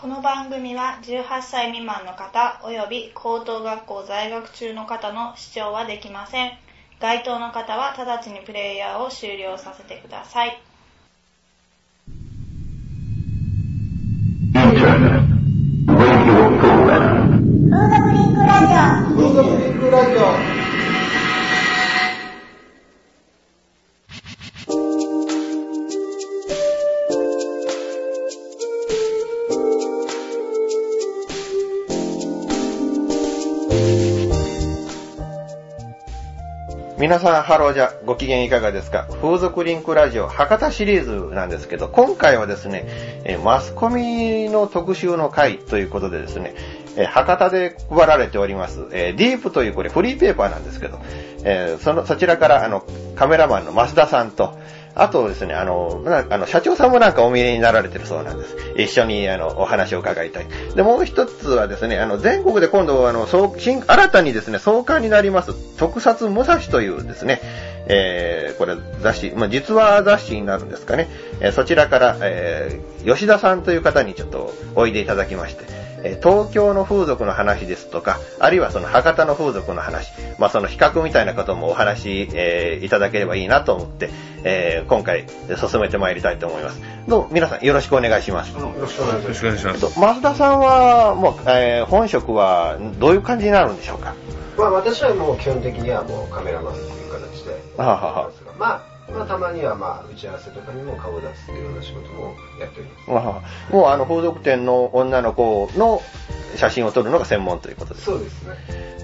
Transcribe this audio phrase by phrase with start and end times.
[0.00, 6.52] この番組は18歳未満の方及び高等学校在学中の方の視聴はできません。
[7.00, 10.62] 該当の方は直ちにプレイヤーを終了させてください。
[14.54, 14.86] Radio
[16.60, 17.48] Program.
[17.68, 20.14] 風俗リンクラジ
[20.54, 20.57] オ
[37.08, 39.08] 皆さん、ハローじゃ、ご機嫌いかがですか？
[39.22, 42.84] 風俗リンクラジオ博多シリーズなんですけど、今回はですね、
[43.24, 46.54] えマスコミの特集の回ということでですね、
[46.98, 50.98] え博多で配られております、えディープというこれフリーペーパーなんですけど、
[51.44, 52.84] えその、そちらからあの、
[53.16, 54.58] カメラマンの増田さんと、
[54.98, 58.56] あとですね、あの、なあの、社長さんもなんかお見えになられてるそうなんです。
[58.76, 60.46] 一緒に、あの、お話を伺いたい。
[60.74, 67.40] で、もう一つはですね、あの、全国で今度、あの、新、新たにですね、創刊になります、特撮武蔵というですね、
[67.86, 71.08] えー、これ雑誌、まあ、実話雑誌になるんですかね。
[71.40, 75.64] えーそちらから、えー、吉田さんという方にちょっとおいでいただきまして、
[76.04, 84.10] えー東京の風俗の話ですとか、あるいはその博多の風俗の話、まあ、その比較みたいなこともお話、えーいただければいいなと思って、
[84.44, 85.26] えー今回
[85.70, 86.80] 進めてまいりたいと思います。
[87.08, 88.52] どうも皆さんよろしくお願いします。
[88.52, 89.80] よろしくお願いしますよろしくお願いしまえっす。
[89.94, 94.14] と増田さんは、もう、えー本職はどういう感じになるんでしょうか？
[94.56, 103.10] まあ私はもう基本的にはもうカメラマンっていう形ではあはあはまあ、まあたまにはまあ打ち合わせとかにも顔を出すような仕事もやっております。
[103.10, 106.02] ああもうあの風俗店の女の子の
[106.56, 108.06] 写真を撮るのが専門ということです。
[108.06, 108.54] そうですね。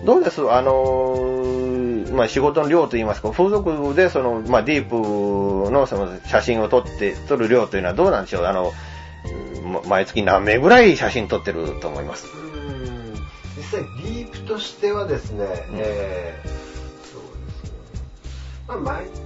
[0.05, 0.41] どうです？
[0.51, 8.45] あのーまあ、仕事の量といいますか、風俗でその、まあ、ディープのその写真を撮って、撮る量というのはどうなんでしょう？
[8.45, 8.73] あの、
[9.65, 12.27] うん毎月何名ぐらい写真撮ってると思います？
[12.27, 13.15] うーん。
[13.57, 16.49] 実際ディープとしてはですね、えー、
[17.11, 17.71] そうですね。
[18.69, 19.23] まあ毎月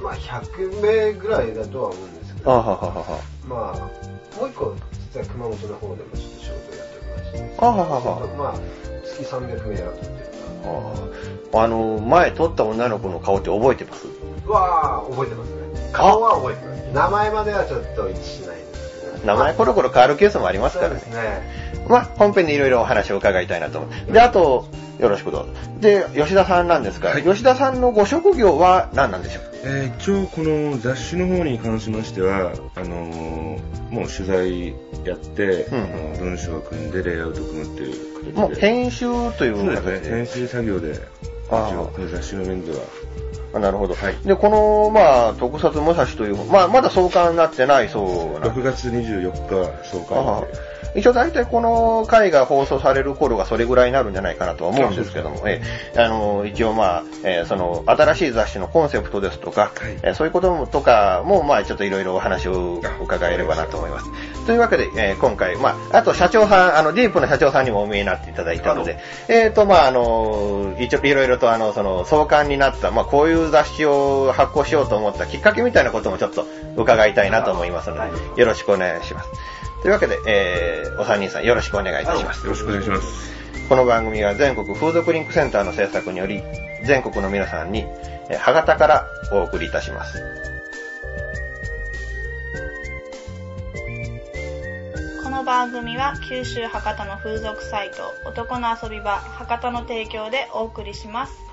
[0.00, 2.50] まあ100名ぐらいだとは思うんですけど。
[2.52, 3.20] あはははは。
[3.46, 4.74] まあもう一個
[5.12, 8.26] 実は熊本の方でもちょっと仕事をやっておりましてあははは。
[8.36, 8.54] まあ
[9.04, 10.32] 月300名は取ってる
[11.54, 14.06] ああの、前撮った女の子の顔って覚えてます？
[14.46, 15.90] なわあ覚えてますね。
[15.92, 16.82] 顔は覚えてます。
[16.92, 18.61] 名前まではちょっと一致しない
[19.24, 20.96] 名前コロコロ変わるケースもありますからね。
[20.96, 21.02] ね
[21.88, 24.12] まあ、本編でいろいろお話を伺いたいなと思って。
[24.12, 24.66] で、あと、
[24.98, 25.52] よろしくどうぞ。
[25.80, 29.42] で、吉田さんなんですが、はい吉田さんのご職業は何なんでしょう？
[29.64, 34.68] えー一応この雑誌の方に関しましては、あのーもう取材
[35.04, 38.54] やって、うんあの文章を組んでレイアウトを組むっていうもう。
[38.54, 40.16] 編集というそうですね。
[40.16, 42.78] 編集作業で、一応この雑誌の面では。
[43.54, 43.94] あなるほど。
[43.94, 50.71] はいで、この、まあ、特撮武蔵という、まあ、まだ創刊になってないそうなん6月24日創あ刊で。
[50.94, 55.62] 一応大体この回が放送される頃がそれぐらいになるんじゃないかなとは思うんですけども、え
[55.94, 64.06] えあの、一応まあ、えーその、新しい雑誌のコンセプトですとか、はいえーそういうこともとかも、まあ、ちょっといろいろお話を伺えればなと思います。
[64.46, 68.98] というわけで、えー今回、まあ、あと社長さん、あの、ディープの社長さんにもお見えになっていただいたので、
[69.28, 77.96] えっ、と、まあ、あの、一応いろいろとあの、その、創刊になった、まあ、こういう雑誌を発行しようと思ったきっかけみたいなこともちょっと伺いたいなと思いますの
[78.34, 79.61] で、よろしくお願いします。
[79.82, 82.46] というわけで、えー、お三人さんよろしくお願いいたします。
[82.46, 83.68] よろしくお願いします。
[83.68, 86.40] この番組は全国風俗リンクセンターの制作により、
[86.84, 87.80] 全国の皆さんに、
[88.30, 90.22] えー、歯型からお送りいたします。
[95.24, 101.51] この番組は九州博多の風俗サイト男の遊び場博多の提供でお送りします。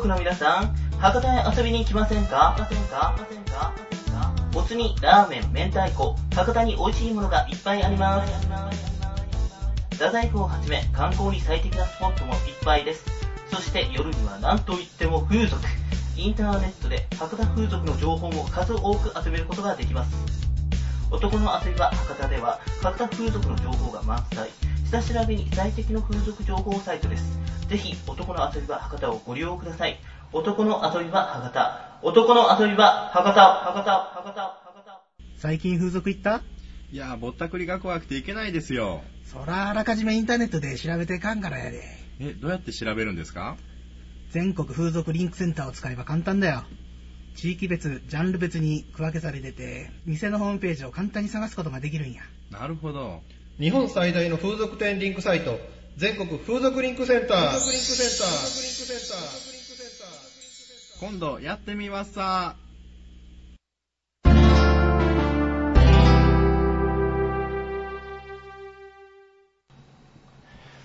[0.00, 2.56] 国の皆さん、博多へ遊びに来ませんか？
[2.58, 3.72] ませんかませんか？
[3.72, 8.32] ませんかもつ煮、ラーメン、明太子、博多に美味しいものがいっぱいあります。
[9.92, 13.04] 太宰府をはじめ観光に最適なスポットもいっぱいです。
[13.50, 15.62] そして夜には何といっても風俗。
[16.16, 20.12] インターネットで博多風俗の情報も数多く集めることができます。
[21.12, 24.50] 男の遊び場博多では博多風俗の情報が満載。
[25.02, 27.38] 下調べに最適の風俗情報サイトです。
[27.68, 29.98] ぜひ男の遊び場博多をご利用ください。
[30.32, 31.98] 男の遊び場博多。
[32.02, 35.02] 男の遊び場博多、博多、博多、博多。
[35.36, 36.42] 最近風俗行った？
[36.92, 39.02] いやー、ぼったくりが怖くていけないですよ。
[39.24, 41.82] そらあらかじめインターネットで調べてかんからやで。
[42.20, 43.56] え、どうやって調べるんですか？
[44.30, 46.62] 全国風俗リンクセンターを使えば簡単だよ。
[47.34, 52.22] 地域別、ジャンル別に区分けされてて、店のホームページを簡単に探すことができるんや。
[52.52, 53.22] なるほど。
[53.60, 55.60] 日本最大の風俗店リンクサイト、
[55.96, 57.58] 全国風俗リンクセンター。
[60.98, 62.56] 今度やってみますさ。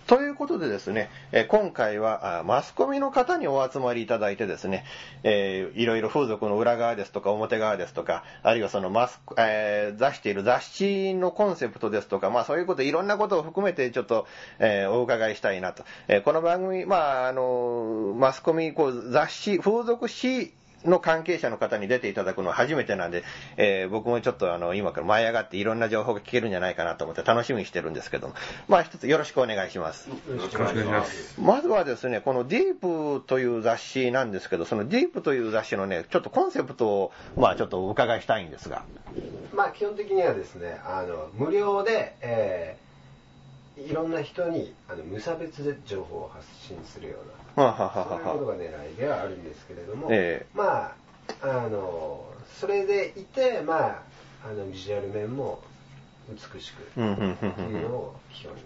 [0.10, 1.08] ということでですね、
[1.50, 4.84] 今回はマスコミの方にお集まりいただいてですね、
[5.24, 14.26] いろいろ風俗の裏側ですとか表側ですとか、あるいはそのマスコ、えー出している雑誌のコンセプトですとか、まあそういうこと、いろんなことを含めてちょっと、
[14.58, 15.84] えーお伺いしたいなと。
[16.26, 20.56] この番組、まああの、マスコミ、こう雑誌、風俗誌
[20.86, 23.24] の関係者の方に出ていただくのは初めてなんで、
[23.58, 28.34] えー僕もちょっとあの、今から舞い上がっていろんな情報が聞けるんじゃないかなと思って楽しみにしてるんですけども、
[28.68, 30.10] まあ一つよろしくお願いします。
[30.10, 31.42] よろしくお願いします。
[31.42, 38.84] まずはですね、このディープという雑誌なんですけど、そのディープという雑誌のね、ちょっとコンセプトを、まあちょっとお伺いしたいんですが。
[39.54, 42.90] まあ基本的にはですね、あの無料で、えー
[43.88, 50.96] いろんな人にあの無差別で情報を発信するようはあはな、あはそういうことが狙いではあるんですけれども、えまあ、
[51.42, 52.26] あの、
[52.60, 54.02] それでいて、まあ、
[54.46, 55.62] あのビジュアル面も
[56.30, 58.62] 美しくうんうんうんうんっていうのを基本に。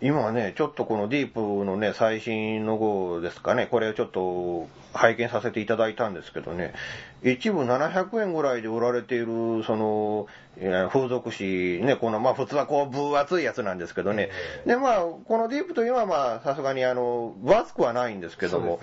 [0.00, 6.74] 今ね、ちょっとこのディープのね、最新の号ですかね、これをちょっと拝見させていただいたんですけどね、
[7.24, 10.26] 一部700円ぐらいで売られている、その、
[10.58, 14.30] えー風俗誌、ね、この、まあ普通はこう分厚いやつなんですけどね、
[14.66, 18.78] で、まあ、このディープというのはまあ、さすがにあの、分厚くはないんですけども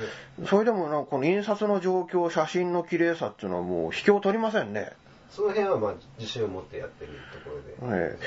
[0.47, 4.91] それでもなんかこの印刷の状況、写真の綺麗さっていうのはもう引けを取りませんね。
[5.29, 8.17] その辺はまあ自信を持ってやってるところで。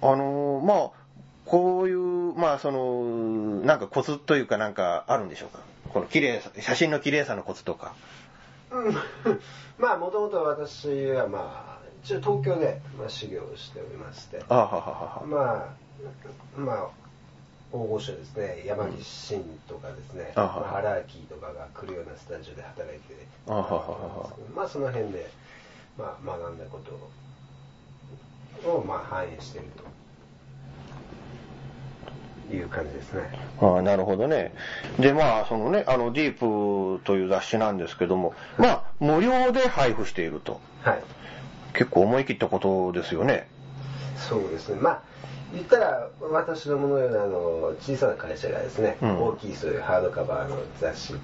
[0.00, 0.90] あのーまあ、
[1.44, 1.98] こういう、
[2.34, 5.58] まあ、その、なんかコツというかなんかあるんでしょうか？
[5.92, 7.94] この綺麗さ、写真の綺麗さのコツとか。
[8.74, 8.94] うん。
[9.78, 14.44] まあもともと私はまあ一応東京で、まあ、修行をしておりまして。
[14.48, 14.80] あははは
[15.20, 15.22] は。
[15.24, 15.74] ま
[16.56, 16.88] あまあ
[17.72, 18.62] 大御所ですね。
[18.66, 24.30] 山岸真とかですね、あはまあ、ハラーキーとかが来るようなスタジオで働いてあははは。
[24.54, 25.30] まあその辺で、
[25.98, 26.78] まあ、学んだこ
[28.62, 29.93] とをまあ反映していると
[32.52, 33.22] いう感じですね
[33.60, 34.52] ああなるほどね。
[34.98, 40.60] で、まあ、そのね、あの、ディープという雑誌なんですけども、まあ、無料で配布していると。
[40.82, 41.02] はい
[41.74, 43.48] 結構思い切ったことですよね。
[44.16, 44.76] そうですね。
[44.80, 45.02] まあ、
[45.52, 51.14] 言ったら、私どものようなあの小さな会社がですね、うん大きいそういうハードカバーの雑誌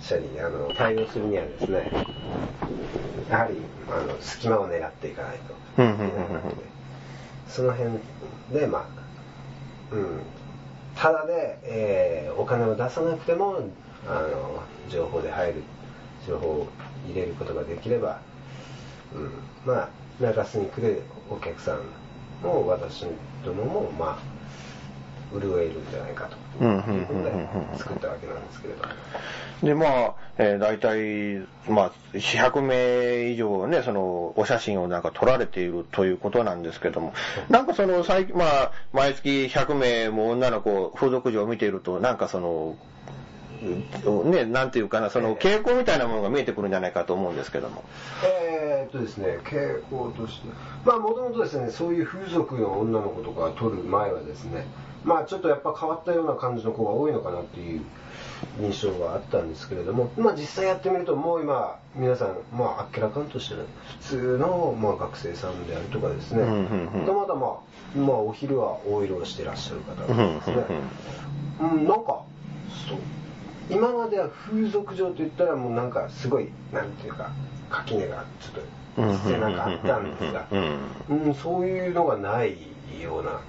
[0.00, 1.90] 社にあの対応するにはですね、
[3.30, 3.56] やはり
[3.88, 6.56] あの隙間を狙っていかないとうんうんうんうんいけないので、
[7.48, 7.90] その辺
[8.52, 10.20] で、まあ、うん、
[10.96, 13.60] ただで、えーお金を出さなくても、
[14.06, 15.62] あの、情報で入る、
[16.26, 16.68] 情報を
[17.06, 18.20] 入れることができれば、
[19.14, 19.30] うん、
[19.64, 19.88] まあ、
[20.20, 21.78] 中洲に来るお客さん
[22.44, 23.06] も私
[23.44, 24.18] どもも、まあ、
[25.40, 26.36] 潤えるんじゃないかと。
[26.60, 27.36] うんうんいうことでうん。
[27.36, 28.90] うんうん作ったわけなんですけれども。
[29.62, 37.14] で、まあ、えー大体、まあ、400名以上ね、その、お写真をなんか撮られているということなんですけども、
[37.48, 42.76] なんかその、最近、まあ、毎月100名も女の子、風俗嬢を見ていると、なんかその、
[44.04, 47.82] うんね、なんていうかな、その傾向みたいなものが見えてくるんじゃないかと思うんですけども。
[48.22, 50.48] えーっとですね、傾向として、
[50.84, 54.66] まあもともとですね、そういう風俗の女の子とか撮る前はですね、
[55.04, 57.82] まあちょっとやっぱ変わったような感じの子が多いのかなっていう
[58.60, 63.66] 印象があったんですけれども、まあ実際やってみるともう今、皆さん、まああっけらかんとしてる
[64.00, 66.44] 普通の、まあ、学生さんであるとかですね、
[67.06, 67.60] たまたま
[67.96, 70.56] あ、まあお昼は大色をしてらっしゃる方とかですね、
[71.60, 72.22] うん、なんか、
[72.88, 72.98] そう。
[73.70, 77.30] 今までは風俗場といったらもうなんかすごい、なんていうか、
[77.70, 82.56] 垣根がちょっと、してなんかあったんですが、うんうん、そういうのがない
[83.02, 83.40] ような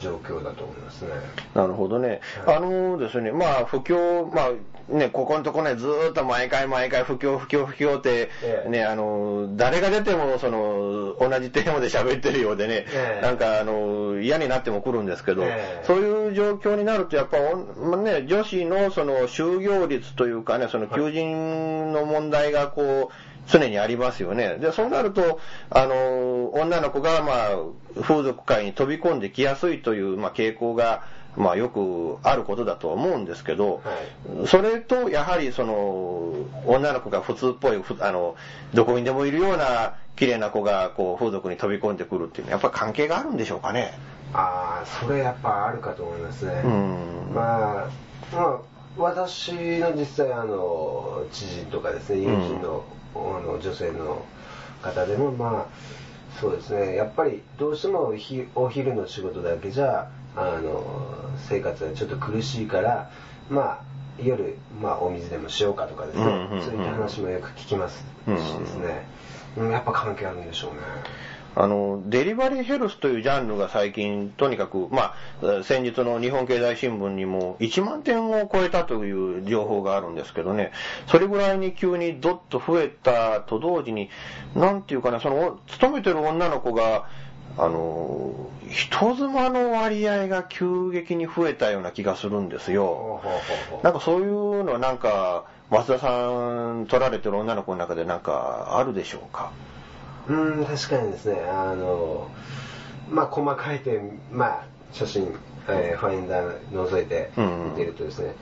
[0.00, 1.10] 状況だと思いますね。
[1.54, 2.20] なるほどね。
[2.44, 4.50] はいあのですね、まあ、不況、まあ、
[4.92, 24.56] ね、ここのとこね、ずーっと毎回毎回不況、不況、不況って、ええね、あの、誰が出ても、その、同じテーマで喋ってるようでね、ええなんか、あの、嫌になっても来るんですけど、ええそういう状況になると、やっぱ、おまあね、女子のその、就業率というかね、その、求人の問題がこう、常にありますよね。
[24.56, 25.40] で、そうなると、
[25.70, 31.02] あの、女の子が、まあ、風俗界に飛び込んできやすいという、まあ、傾向が、
[31.36, 36.34] まあ、よくあることだとは思うんですけど、はそれと、やはり、その、
[36.66, 38.34] 女の子が普通っぽい、ふあの、
[38.74, 43.98] どこにでもいるような、綺麗な子が、こう、風俗に飛び込んでくるっていうのは、やっぱ関係があるんでしょうかね。
[44.32, 46.62] ああ、それやっぱあるかと思いますね。
[46.64, 47.88] うんまあ、
[48.32, 48.58] まあ、
[48.96, 54.24] 私の実際あの、知人とかですね、友人の,、あの女性の
[54.82, 63.10] 方でも、まあ、そうですね、やっぱりどうしてもひお昼の仕事だけじゃあの生活がちょっと苦しいから
[63.50, 63.80] まあ
[64.22, 69.06] 夜、まあ、お水でもしようかとかですね、そういった話もよく聞きますしですね、
[69.58, 70.78] うんやっぱ関係あるんでしょうね
[71.56, 80.70] あの、デリバリーヘルスというジャンルが最近、とにかく、まあ、先日の日本経済新聞にも1万点を超えたという情報があるんですけどね、
[81.08, 84.10] それぐらいに急にどっと増えたと同時に、
[84.54, 87.06] なんていうかな、その、勤めてる女の子が、
[87.58, 88.32] あの、
[88.70, 93.20] 人妻の割合が急激に増えたような気がするんですよ。
[93.82, 96.28] なんかそういうのはなんか、松田さ
[96.72, 99.50] ん取られてる女の子の中でなんかあるでしょうか？
[100.30, 101.40] うん確かにですね。
[101.48, 102.30] あの
[103.10, 105.34] まあ細かい点まあ写真、
[105.68, 108.34] えーファインダー覗いて見てるとですね、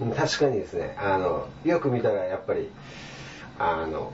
[0.00, 0.96] うん確かにですね。
[0.98, 2.70] あのよく見たらやっぱり
[3.58, 4.12] あの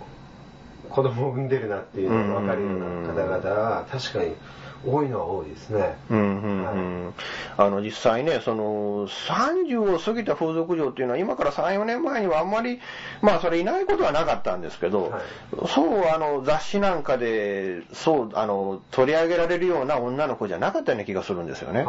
[0.88, 4.34] 子供を産んでるなっていうのが分かるような方々は確かに
[4.86, 5.96] 多いのは多いですね。
[6.10, 7.14] うんうんうん。
[7.56, 12.80] あの実際ね、その30を過ぎた風俗嬢っていうのは今から3、4年前にはあんまり、
[13.20, 15.12] まあそれいないことはなかったんですけど、
[15.68, 21.86] そうあの雑誌なんかで、そうあの取り上げられるような女の子じゃなかったような気がするんですよね。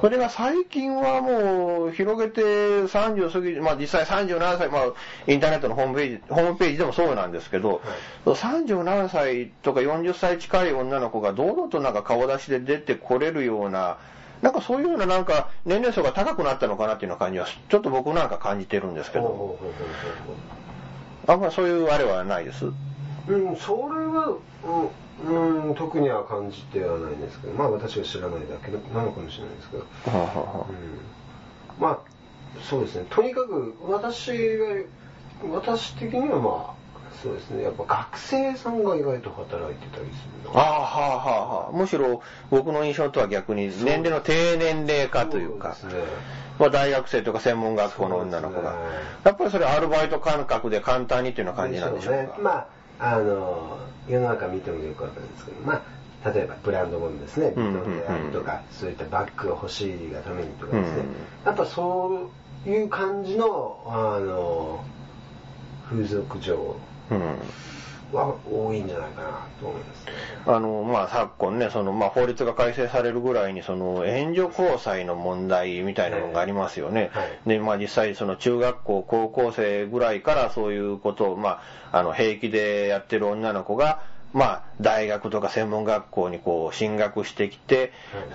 [0.00, 4.82] それが最近はもう広げて30過ぎ、まあ実際37歳、まあ
[5.26, 7.82] インターネットのホームページ、ホームページでもそうなんですけど、
[8.24, 13.98] 37歳とか40歳近い女の子が堂々となんか顔出しで出てこれるような、
[14.42, 19.58] なんかそういうようななんか年齢層が高くなったのかなっていうような感じは、ちょっと僕なんか感じてるんですけど、
[21.26, 22.66] あんまりそういうあれはないです。
[22.66, 24.36] うん、それは、
[25.24, 30.68] うん、うん特には感じてはないんですけど、まあ私は知らないだけなのかもしれないですけど、はあはあはあ。
[30.68, 31.98] うん、まあ、
[32.60, 34.66] そうですね、とにかく私が、
[35.50, 36.83] 私的にはまあ、
[37.22, 40.60] そうですね、やっぱ学生さんが意外と働いてたりするな。
[40.60, 41.72] ああ、はあ、はあ、はあ。
[41.72, 45.76] むしろ僕の印象とは逆に年齢の低年齢化というか、
[46.58, 48.76] まあ大学生とか専門学校の女の子が、
[49.24, 52.20] やっぱりそれアルバイト感覚で簡単にっていうような感じなんでしょうか？
[52.20, 52.28] ね。
[52.42, 52.50] ま
[53.00, 53.78] あ、あの、
[54.08, 55.82] 世の中見てもよくわかるんですけど、ま
[56.24, 61.04] あ、例えばブランド物ですね、ビトンであるとか、そういったバッグが欲しいがためにとかですね、
[61.46, 62.28] やっぱそ
[62.66, 64.84] ういう感じの、あの、
[65.90, 66.76] 風俗嬢
[68.12, 69.28] は多いんじゃないかな
[69.60, 70.06] と思います。
[70.46, 77.10] あの、まあ、昨今ね、その、まあ、法律が改正されるぐらいに、その、援助交際の問題みたいなのがありますよね。
[77.46, 81.60] で、まあ、実際、その、中学校、高校生ぐらいからそういうことを、ま
[81.92, 84.00] あ、あの、平気でやってる女の子が、
[84.32, 87.92] まあ、大学とか専門学校にこう進学してきて、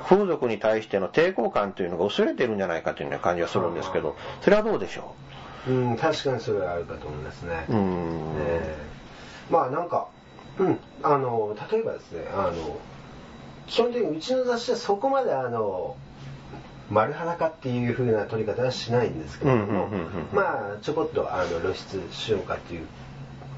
[0.07, 5.28] 風俗に対しての抵抗感というのが薄れてるんじゃないかというような感じがするんですけど、それはどうでしょう？
[5.67, 7.65] うん、確かにそれはあるかと思いますね。
[7.69, 8.35] うん。
[8.37, 8.89] えー
[9.49, 10.07] まあなんか、
[10.59, 12.77] うん、あの、例えばですね、あの、
[13.67, 15.95] 基本的にうちの雑誌はそこまであの、
[16.89, 19.89] 丸裸っていう風な取り方はしないんですけれども、
[20.33, 22.87] まあちょこっとあの露出しようかっていう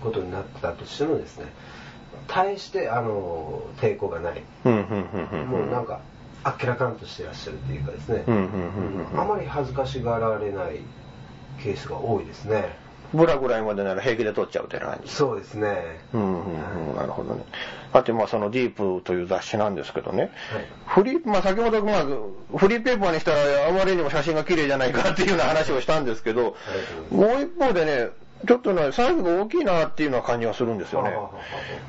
[0.02, 1.46] ことになったとしてもですね、
[2.28, 4.44] 対してあの抵抗がない。
[4.66, 6.02] もうなんか、
[6.44, 8.26] あっけらかんとしてらっしゃるっていうかですね、
[9.16, 10.82] あまり恥ずかしがられない
[11.62, 12.76] ケースが多いですね。
[13.14, 15.12] ブラぐらいまでなら平気で撮っちゃうって感じ。
[15.12, 16.00] そうですね。
[16.14, 17.44] うんうんうん、なるほどね。
[17.94, 20.32] あと、まあ、そのディープという雑誌なんですけどね。
[20.86, 22.06] フリー、まあ、先ほど、まあ、
[22.58, 26.56] フリーペーパーにしたら、あまりにも写真が綺麗じゃないかっていうような話をしたんですけど、
[27.12, 28.10] もう一方でね、
[28.48, 31.14] ちょっとね、サイズが大きいなっていうような感じがするんですよね。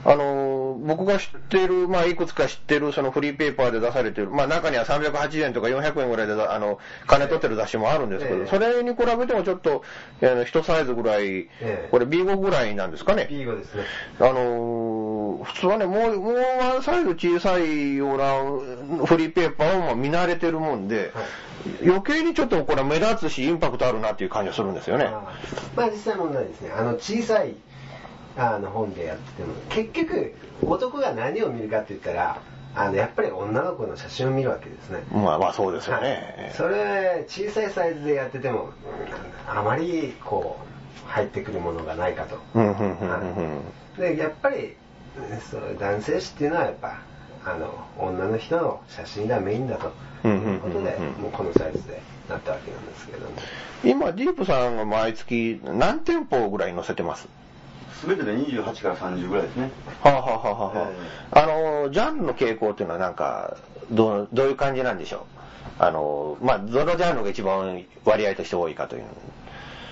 [0.04, 9.82] あの、僕が知ってる、まあ、いくつか知ってる、そのフリーペーパーで出されてる、まあ、中には380円とか400円ぐらいで、あの、金取ってる雑誌もあるんですけど、それに比べてもちょっと、
[10.22, 11.48] あの、一サイズぐらい、
[11.90, 13.28] これ B5 ぐらいなんですかね。
[13.30, 13.84] B5 ですね。
[14.20, 21.12] あの、普通はね、もう、もうワンサイズ小さいようなフリーペーパーをまあ見慣れてるもんで、
[21.84, 25.10] 余計にちょっとこれ目立つし、インパクトあるなっていう感じがするんですよね。
[25.76, 26.70] まあ実際問題ですね。
[26.76, 27.54] あの小さい
[28.36, 32.40] あの本でやってても、結局男が何を見るかって言ったら、
[32.74, 35.02] あのやっぱり女の子の写真を見るわけですね。
[35.12, 36.34] まあまあそうですよね。
[36.38, 38.70] はい、それ小さいサイズでやってても、
[39.46, 40.58] あまりこ
[41.06, 42.38] う入ってくるものがないかと。
[43.98, 44.76] でやっぱり
[45.50, 47.00] そう男性誌っていうのはやっぱ
[47.44, 49.92] あの女の人の写真がメインだと
[50.22, 53.32] ことで、もうこのサイズでなったわけなんですけども。
[53.84, 57.28] 今、ディープさんが毎月何店舗ぐらい載せてます？
[58.00, 59.70] すべてで28から30ぐらいですね。
[60.02, 60.90] はあ、はあはあは
[61.32, 61.46] あ、あ
[61.84, 63.56] の、ジャンルの傾向っていうのはなんか、
[63.90, 65.22] どう、どういう感じなんでしょう？
[65.78, 69.04] あの、まあ、どのジャンルが一番割合として多いかという。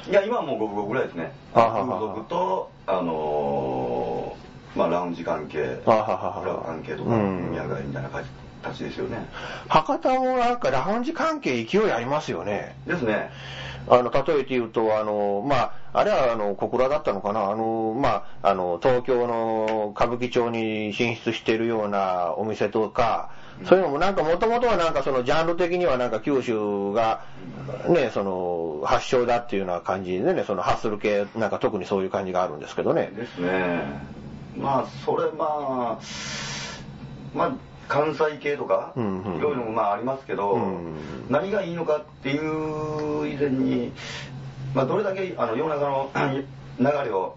[0.09, 1.33] いや、今はもう五分五分ぐらいですね。
[1.53, 6.03] はあはあ風俗と、あのー、まあ、ラウンジ関係、クラ
[6.59, 8.31] ブ関係とか、飲み屋街みたいな感じ
[8.63, 9.29] たちですよね。
[9.69, 12.77] 博多もなんかラウンジ関係勢いありますよね。
[12.87, 13.31] ですね。
[13.89, 23.31] あの、例えて言うと、あの、まあ、あれは、あの、小倉だったのかな、あの、まあ、あの、東京の歌舞伎町に進出しているようなお店とか、
[23.65, 27.25] そういうのもなんかもともとはなんかそのジャンル的にはなんか九州が
[27.89, 33.13] ね、その発祥だっていうような感じでね、そのハッスル系なんか特にそういう感じがあるんですけどね。
[33.15, 33.83] ですね。
[34.57, 35.99] まあ、それまあ、
[37.35, 37.53] まあ、
[37.91, 39.01] 関西系とか、い
[39.41, 40.57] ろいろまあありますけど、
[41.29, 43.93] 何がいいのかっていう以前に、
[44.75, 46.11] まあ、どれだけあの世の中の
[46.79, 47.37] 流れを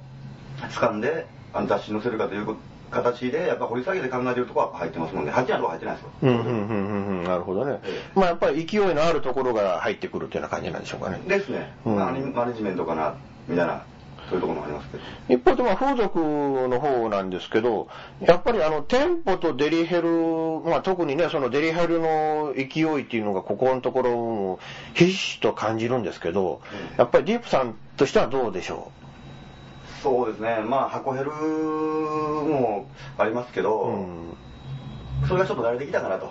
[0.59, 2.55] 掴んであの雑誌に載せるかという
[2.91, 5.31] 形で、やっぱ掘り下げて考えてるところは入ってますもんね。
[5.31, 6.11] 入ってないとこ入ってないですよ。
[6.21, 7.79] うん、うん、うん、うん、なるほどね。
[8.13, 11.19] まあやっぱり勢いのあるところが入ってくるっていうような感じなんでしょうかね。
[11.27, 11.73] ですね。
[11.83, 13.15] マネマネジメントかな、
[13.47, 13.83] みたいな。
[14.29, 15.03] そういうところもありますけど。
[15.29, 17.87] 一方で、まあ、風俗の方なんですけど、
[18.21, 20.09] やっぱりあの、店舗とデリヘル、
[20.65, 24.59] まあ、特にね、そのデリヘルの勢いっていうのが、ここのところも、
[24.93, 26.61] ひしと感じるんですけど、
[26.97, 28.91] やっぱりディープさんとしてはどうでしょ
[29.99, 30.01] う？
[30.03, 32.87] そうですね、まあ、箱ヘルも
[33.17, 34.05] ありますけど、
[35.27, 36.25] それがちょっと慣れてきたかなと。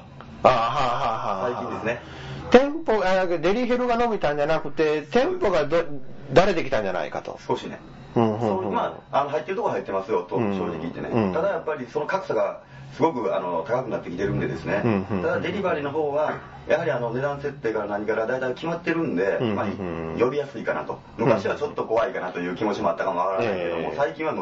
[0.44, 2.02] ああ、はあ、はあ、は最近ですね。
[2.50, 5.84] 店舗、あデリヘルが伸びたんじゃなくて、店舗がど、
[6.32, 7.38] だれてきたんじゃないかと。
[7.46, 7.78] 少しね。
[8.14, 11.08] うんうんうん、まあ、あの入ってるところ入ってますよと、正直言ってね。
[11.08, 12.60] うん、ただやっぱりその格差が
[12.94, 19.66] すごくあの高くなってきてるんでですね、うんうん、ただデリバリーの方は、やはりあの値段設定から何から大体決まってるんで、まあ、
[20.19, 21.00] 呼びやすいかなと。
[21.19, 24.35] 昔はちょっと怖いかなという気持ちもあったかもわからないけども、うん、最近は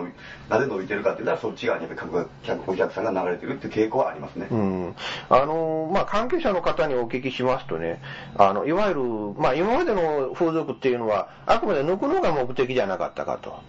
[0.49, 4.49] なぜ伸びてるかって言ったら、そっち側にやっぱりお客さんが流れてるっていう傾向はありますね。
[4.51, 4.97] うん、
[5.29, 8.03] あのまあ、関係者の方にお聞きしますとね、
[8.37, 9.03] あのいわゆる、
[9.39, 13.61] まあ、今までの風俗っていうのは、あくまで抜くのが目的じゃなかったかと。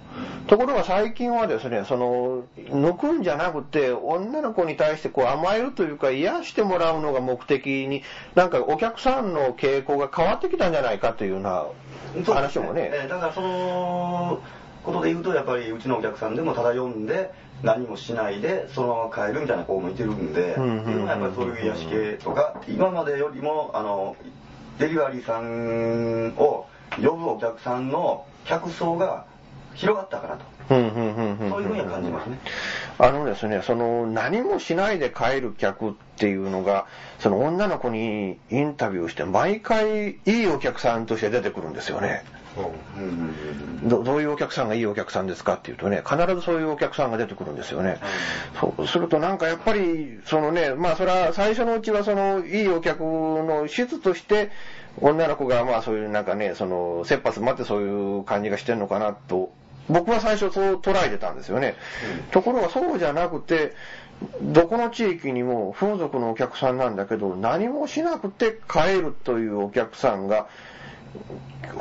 [0.48, 8.03] ところが最近はですね、その、抜くんじゃなくて、女の子に対してこう甘えるというか、癒してもらうのが目的に、
[8.36, 11.65] なんかお客さんの傾向が変わってきたんじゃないかというような
[12.25, 12.89] 話もね。
[12.89, 14.41] ねだからその
[14.83, 17.31] ことで言うと、やっぱりうちのお客さんでもただ読んで、
[17.63, 24.15] 何もしないで、そのまま帰るみたいな子もいてるんで、っていうのはやっぱりそういう癒し系とか、今までよりも、あの、
[24.79, 26.65] デリバリーさんを
[26.98, 29.25] 呼ぶお客さんの客層が
[29.75, 30.44] 広がったかなと。
[30.70, 32.39] そういうふうには感じますね。
[33.03, 36.85] あのですね、その何もしないで帰る客っていうのが、
[37.18, 42.24] その女の子にインタビューして毎回いいお客さんとして出てくるんですよね。
[43.83, 47.98] どどういうお客さんがいいお客さんですかっていうとね、必ずそういうお客さんが出てくるんですよね。
[48.59, 54.51] そうするとなんかやっぱり、そのね、まあそれは最初のうちはそのいいお客の質として、
[55.00, 59.51] 女の子がまあそういうなんかね、その、切羽詰まってそういう感じがしてるのかなと
[59.89, 61.75] 僕は最初そう捉えてたんですよね。
[62.17, 63.74] うん、ところがそうじゃなくて、
[64.41, 70.48] どこの地域にも風俗のお客さんなんだけど、何もしなくて帰るというお客さんが、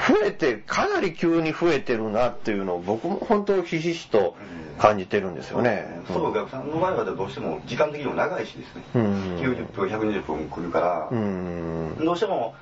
[0.08, 4.36] 増えて、かなり急に増えてるなっていうのを僕も本当ひしひしと
[4.78, 6.02] 感じてるんですよね。
[6.08, 8.82] そう、お客さんの場合はどうしても時間的にも長いしですね。
[8.94, 9.02] うん、
[9.38, 12.54] 90分、120分来るから、うん、どうしても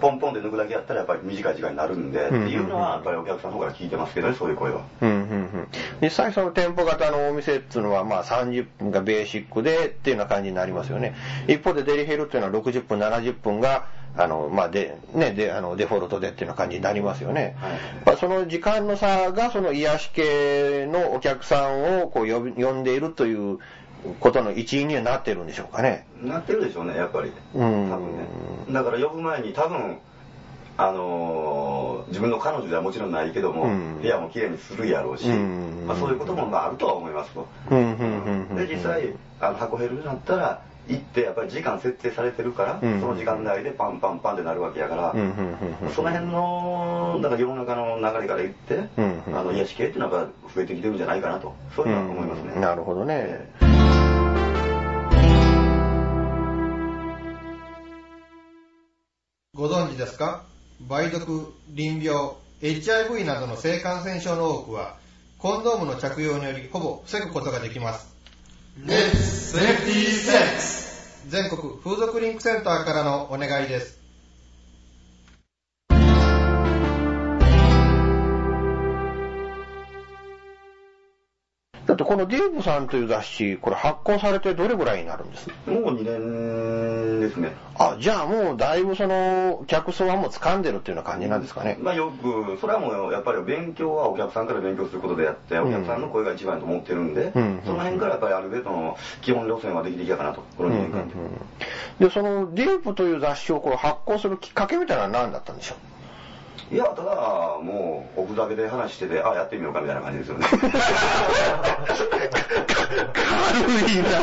[0.00, 4.82] ポンポンで抜くだけやったらやっぱり短い時間になるんで、っていうのはやっぱりお客さんの方から聞いてますけどね、そういう声は。
[5.00, 5.68] うんうんうん、
[6.02, 11.14] 実際その店舗型のお店っていうのはまあ30分がベーシックでっていうような感じになりますよね。
[11.46, 13.86] 一方でデリヘルっていうのは60分、70分が
[14.16, 17.56] あの、まあ、で、ね、で、あの、デフォルトでっていうような感じになりますよね。
[17.58, 17.72] はい、
[18.06, 23.58] まあ、その時間の差が、その癒し系のお客さんをこう呼び呼んでいるという
[24.20, 26.06] ことの一因にはなってるんでしょうかね。
[26.22, 27.32] なってるでしょうね、やっぱり。
[27.54, 27.90] うん。
[27.90, 28.26] 多分ね。
[28.70, 29.98] だから呼ぶ前に多分、
[30.76, 37.46] あのー、自分の彼女ではもちろんないけども、うん、部屋もきれいにするやろうし、うん、まあ、そういうこともまああるとは思いますと。
[37.68, 45.14] で、実際、あの箱減るになったら、行ってやっぱり時間設定されてるから、うん、その時間内でパンパンパンってなるわけやから、
[45.94, 48.88] その辺の、だから世の中の流れから言って、
[49.32, 52.60] あの癒し系っていうのはやっぱ増えてきてるんじゃないかなと、そういうのは思いますね。
[52.60, 53.89] なるほどね。
[59.60, 60.42] ご存知ですか？
[60.88, 64.96] 梅毒、淋病、HIV などの性感染症の多くは、
[65.36, 68.08] コンドームの着用によりほぼ防ぐことができます。
[71.28, 73.99] 全国風俗リンクセンターからのお願いです。
[82.10, 85.48] このディープさんという雑誌、これ発行されてどれぐらいになるんです？
[85.68, 87.54] もう2年ですね。
[87.78, 91.78] あ、じゃあもうだいぶその、客層はもう掴んでるっていうような感じなんですかね。
[91.80, 101.14] まあよく、それはもうやっぱり勉強はお客さんから勉強することでやって、お客さんの声が一番だと思ってるんで、うんその辺からやっぱりある程度の基本路線はできてきたかなと、この2年間で。
[102.08, 105.78] で、そのディープという雑誌をこう発行するきっかけみたいなのは何だったんでしょう？
[106.72, 107.12] いや、ただ、
[107.62, 110.46] もう、おふざけで話してて、あ、やってみようかみたいな感じですよね。
[110.46, 110.60] 軽
[113.90, 114.20] いな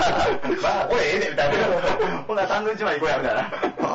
[0.62, 2.24] まあ、これええねみたいな。
[2.26, 3.52] ほんならサンドイッチマン行こうや、みたいな。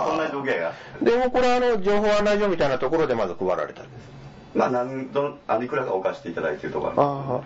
[0.06, 0.72] そんな状況やが。
[1.00, 4.21] でもこれあの、情報案内所みたいなところでまず配られたんです。
[4.54, 7.42] まあ、なんどあのいくらか置かせていただいてるところあ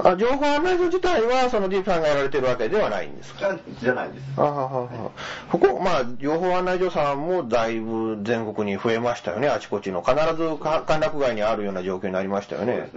[0.00, 3.56] ああ情報案内所自体は、そのディープさんがやられてるわけではないんですか？
[3.80, 4.24] じゃないです。
[4.36, 5.10] あははは
[5.50, 10.02] ここ、まあ、情報案内所さんもだいぶ全国に増えましたよね、あちこちの。
[10.02, 12.90] 必ずか歓楽街にあるような状況になりましたよね。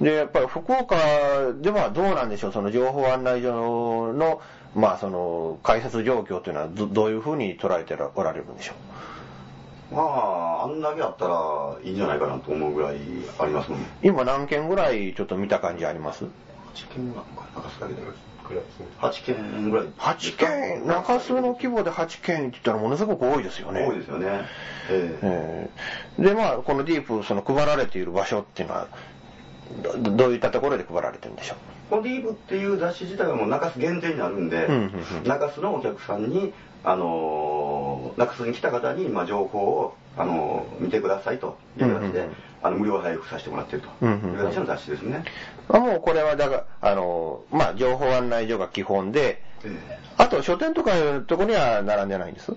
[0.00, 0.96] でやっぱり福岡
[1.60, 4.42] ではどうなんでしょう、その情報案内所の、
[4.74, 8.76] まあ、その、開設状況というのはど、どういうふうに捉えておられるんでしょう？
[9.92, 12.96] まあ、あんだけあったらいいんじゃないかなと思うぐらい
[13.38, 13.86] ありますもん。
[14.02, 16.24] 今何件ぐらいちょっと見た感じあります
[16.74, 18.00] ?8 件ぐらいか中洲だけで。
[19.00, 19.86] 8件ぐらい。
[19.98, 23.86] 8件、中洲の規模で8件って言ったらものすごく多いですよね。
[23.88, 24.26] 多いですよね。
[24.90, 25.70] ええ
[26.18, 28.88] えで、まあ、このディープ、その配られている場所っていうのは、
[29.82, 31.56] どどういったところで配られてるんでしょう？
[31.90, 34.80] このディープっていう雑誌自体はもう中洲限定になるんで、うんうん
[35.22, 35.28] うん。
[35.28, 36.52] 中洲のお客さんに、
[36.84, 41.58] あのー中洲に来た方に、まあ、情報を、あのー見てくださいと。
[41.78, 42.34] いう形で、うんうんうん。
[42.62, 43.88] あの無料配布させてもらってると。
[44.00, 44.30] うんうんうん。
[44.32, 45.24] いう形の雑誌ですね。
[45.68, 49.42] あもうこれは、だから、あの、まあ、情報案内所が基本で、
[50.16, 52.52] あと書店とかいうところには並んでないんです？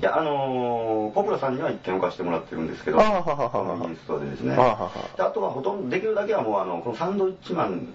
[0.00, 4.54] いや、あのーポプラさんには一件置かせてもらってるんですけど、あははははインストアでですね。
[4.54, 7.94] あはあとはほとんどできるだけはもう、あの、このサンドイッチマン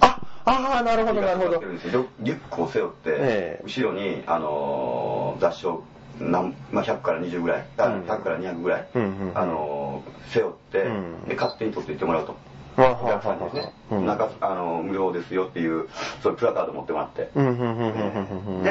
[0.00, 1.60] ああ、なるほど、なるほど。
[1.60, 3.64] リュリュックを背負って、ええ。
[3.64, 5.84] 後ろに、あのー雑誌を
[6.20, 8.88] 何、まあ、100から20ぐらい、あ100から200ぐらい、
[9.34, 11.24] あのー背負って、うん。
[11.28, 12.36] で勝手に取っていってもらうと。
[12.76, 14.06] わお客さんにですね、うん。
[14.06, 15.88] 中あの無料ですよっていう、
[16.22, 17.40] そういうプラカード持ってもらって、で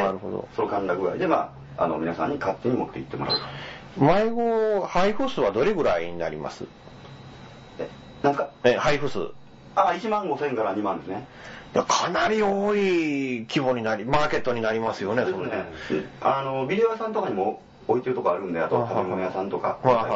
[0.02, 0.48] なるほど。
[0.56, 4.04] その歓楽街で、まあ、あの皆さんに勝手に持って行ってもらうと。
[4.04, 6.66] 迷子配布数はどれぐらいになります？
[8.24, 9.28] なんか、え、配布数。
[9.76, 11.28] あ、1万5千から2万ですね。
[11.74, 15.36] かなり多い規模になり、マーケットになりますよね、それ。
[16.22, 20.14] あの、ビデオ屋さんとかにも置いてるとこあるんで、あと食べ物屋さんとか、はあはあはあ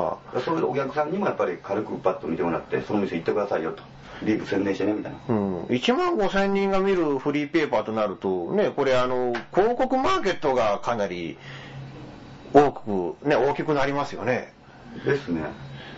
[0.00, 3.82] はあそういうお客さんにもやっぱり軽くパッと見てもらって、その店行ってくださいよと。
[4.22, 5.18] リープ宣伝してね、みたいな。
[5.28, 11.38] うん、1万5千人が見るフリーペーパーとなると、ね、これあの、広告マーケットがかなり
[12.52, 14.52] 多く、ね、大きくなりますよね。
[15.04, 15.42] ですね。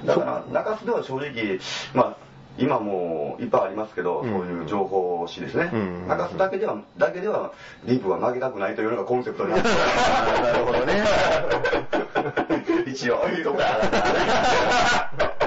[0.04, 1.58] だから、中洲では正直、
[1.94, 2.16] まあ、
[2.58, 5.70] 今もういっぱいありますけど、そういう情報誌ですね。
[5.72, 7.52] うん中洲だけでは、だけでは、
[7.86, 9.68] ディープは負けたくないというのがコンセプトになって
[10.42, 11.04] なるほどね。
[12.90, 15.39] 一応、いいとこや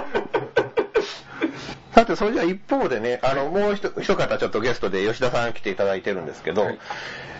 [1.93, 6.67] さて、それじゃあ一方でね、あの、もう一一方ちょっとゲストで吉田さん来ていただいてるんですけど、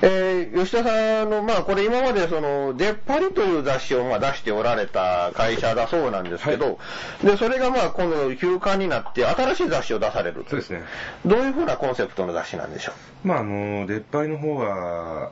[0.04, 6.78] えー吉田さんの、まあこれ今までその、出っ張りという雑誌をまあ出しておられた会社だそうなんですけど、
[7.24, 10.46] で、それがまあ今度休刊になって新しい雑誌を出される。
[10.48, 10.84] そうですね。
[11.26, 12.92] どういうふうなコンセプトの雑誌なんでしょ
[13.24, 15.32] まああの、出っ張りの方は、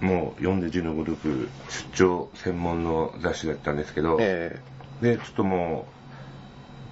[0.00, 4.58] もう読んで字のごとく出張専門の雑誌だったんですけど、え
[5.02, 5.99] で、ちょっともう、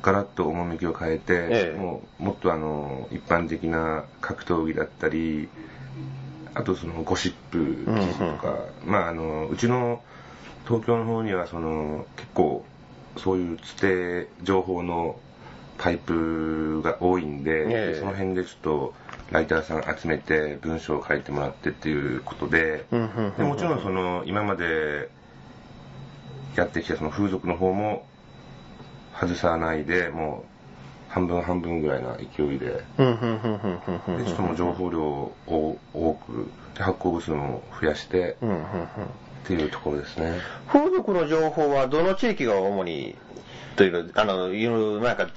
[0.03, 1.79] ガラッと趣を変えて、ええ。
[1.79, 5.49] もうもっとあの、一般的な格闘技だったり、
[6.55, 10.03] あとそのゴシップ記事とか、まああの、うちの
[10.67, 12.65] 東京の方にはその、結構
[13.17, 15.17] そういうつて情報の
[15.79, 17.99] パイプが多いんで、ええ。
[17.99, 18.95] その辺でちょっと
[19.31, 23.37] ライターさん集めて文章を書いてもらってっていうことで、うんうんうんうん。
[23.37, 25.09] でもちろんその今まで
[26.57, 28.08] やってきたその風俗の方も
[29.21, 30.45] 外さないで、も
[31.09, 32.67] う半分半分ぐらいな勢いで。
[32.67, 35.33] でちょっともう情報量を
[35.95, 38.37] 多く、で発行部数も増やして。
[39.45, 40.35] っていうところですね。
[40.67, 43.17] 風俗の情報はどの地域が主に、
[43.77, 45.29] という、あの、いう、なんか、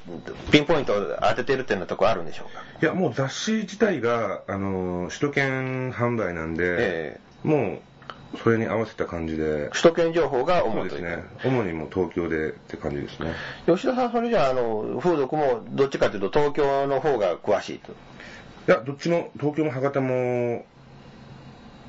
[0.51, 2.63] ピンポイントを当ててるっていうようなところあるんでしょうか？
[2.81, 7.79] いや、もう雑誌自体が、あの、首都圏販売なんで、えもう、
[8.43, 11.23] それに合わせた感じで、首都圏情報が主ですね。
[11.43, 13.33] 主にもう東京でって感じですね。
[13.65, 17.91] 吉田さん、それじゃあ、あの、風俗もどっちかというと東京の方が詳しいと。
[17.91, 17.95] い
[18.67, 20.65] や、どっちも、東京も博多も、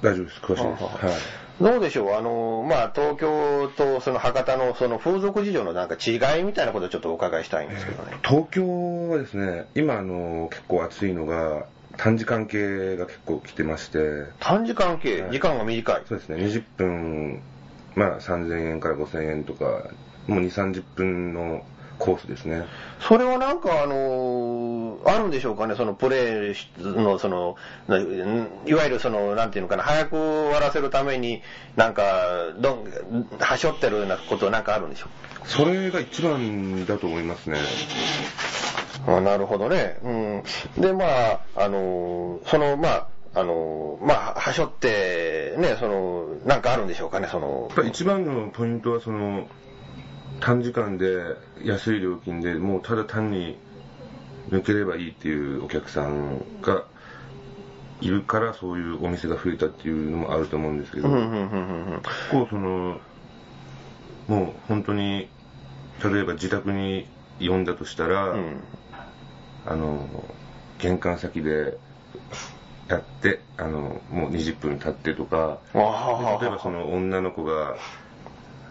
[0.02, 0.40] 大丈夫です。
[0.40, 0.82] 詳しいです。
[0.82, 1.12] ははい。
[1.60, 2.14] どうでしょう？
[2.14, 8.14] あの、まあ、東京とその博多のその風俗事情のなんか違いみたいなことをちょっとお伺いしたいんですけどね。
[8.24, 13.98] 東京はですね、今あの、結構暑いのが、短時間系が結構来てまして。
[14.40, 16.02] 短時間系、時間が短い？
[16.08, 17.42] そうですね、20分、
[17.94, 19.64] まあ3000円から5000円とか、
[20.26, 21.64] もう2、30分の
[21.98, 22.64] コースですね。
[23.00, 27.56] それはなんかあのーあるんでしょうかね、そのプレイの、その、
[27.88, 28.02] ない
[28.66, 31.42] いわゆるその、なんていうのかな、早く終わらせるために、
[31.76, 35.06] なんか、どん、はしょってるようなことなんかあるんでしょ
[35.44, 37.58] それが一番だと思いますね。
[39.06, 39.98] あなるほどね。
[40.02, 40.42] うん。
[40.80, 47.66] で、まあ、あのーその、まあ、あのーまあ、はしょって、ね、その、なんかあるんでしょうかね、その。
[47.68, 49.48] やっ、ぱり一番のポイントは、その、
[50.40, 53.56] 短時間で安い料金でもうただ単に
[54.50, 56.84] 抜ければいいっていうお客さんが
[58.00, 62.02] いるからそういうお店が増えたっていうのもあると思うんですけど、うんうんうんうんうん。
[62.02, 63.00] 結構その、
[64.26, 65.28] もう本当に、
[66.04, 67.06] 例えば自宅に
[67.38, 68.34] 呼んだとしたら、
[69.64, 70.40] あの、
[70.78, 71.80] 玄関先で
[72.88, 75.78] やって、あの、もう20分経ってとか、で
[76.40, 77.76] 例えばその女の子が、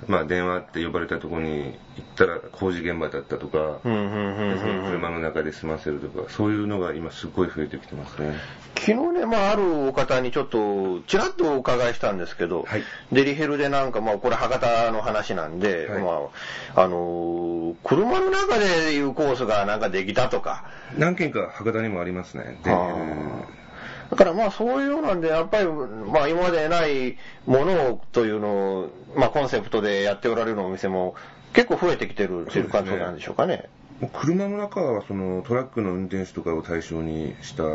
[0.08, 1.64] まあ電話って呼ばれたところに
[1.98, 8.34] 行ったら工事現場だったとか、車の中で済ませるとか、そういうのが今すごい増えてきてますね。
[8.76, 12.66] 昨日ね、まあ、あるお方にちょっと、ちらっとお伺いしたんですけど、
[13.12, 16.20] デリヘルでなんか、まあ、これ博多の話なんで、ま
[16.76, 20.66] あ、あのー車の中でいうコースがなんかできたとか、
[20.98, 22.58] 何件か博多にもありますね。
[22.64, 22.72] で
[24.12, 31.16] だからまあそういうのなんで、やっぱり、まあ今までないものというのを、まあコンセプトでやっておられるお店も
[31.54, 33.70] 結構増えてきてるっていう感じなんでしょうかね。
[34.02, 37.66] もう車の中はそのトラックの運転手とかを対象にした、あ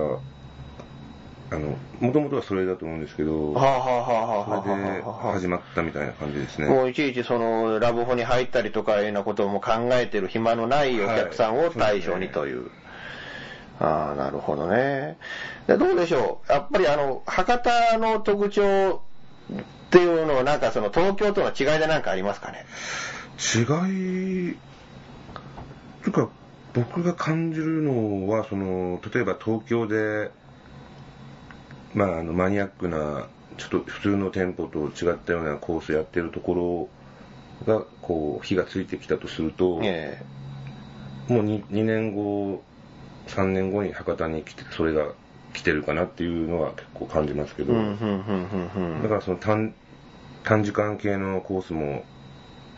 [1.59, 6.67] の、もともとはそれだと思うんですけど、はあはあはあそれで始まったみたいな感じですね。
[6.67, 12.71] もういちいちそのラブホに入ったりとかいうようなことも考えてる暇のないお客さんを対象にという。
[13.81, 15.19] ああ、なるほどね。
[15.67, 16.53] でどうでしょう？
[16.53, 19.03] やっぱりあの、博多の特徴
[19.53, 22.65] っていうのはなんかその東京との違いでなんかありますかね？
[23.39, 24.57] 違い、
[26.03, 26.29] というか、
[26.73, 30.31] 僕が感じるのは、その、例えば東京で、
[31.95, 33.27] まあ、あの、マニアックな、
[33.59, 36.89] ちょっと普通の店舗と違ったようなコースやってるとこ
[37.67, 39.81] ろが、こう、火がついてきたとすると、
[41.29, 42.63] もう 2, 2年後、
[43.27, 45.09] 3年後に博多に来て、それが
[45.53, 47.73] 来てるかなっていうのは結構感じますけど。
[47.73, 49.75] だからその短
[50.45, 52.05] 短時間系のコースも、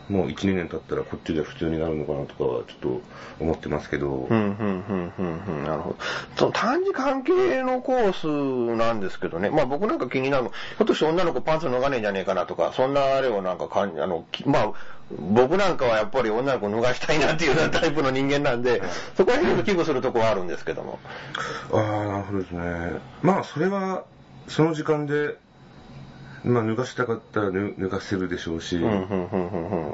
[0.09, 3.01] もう1、2年経ったらこっちで普通になるのかなとかはちょっと
[3.41, 5.97] 思ってますけど、うん、うん、うん、うん、うん、なるほど。
[6.37, 14.73] その短時間系のコースなんですけどね、まあ僕なんか気になるの、ひょっとして女の子パンツ脱がねえんじゃねえかなとか、そんなあれをなんか感じ、あの、きまあ、
[15.11, 18.83] 僕なんかはやっぱり女の子脱がしたいなっていうようなタイプの人間なんで、
[19.17, 20.99] そこはちょっと危惧するところはあるんですけども。
[21.73, 22.93] ああ、なるほどですね。
[23.23, 24.05] まあそれは、
[24.49, 25.37] その時間で、
[26.45, 28.79] まあ脱がしたかったら脱脱がせるでしょうし、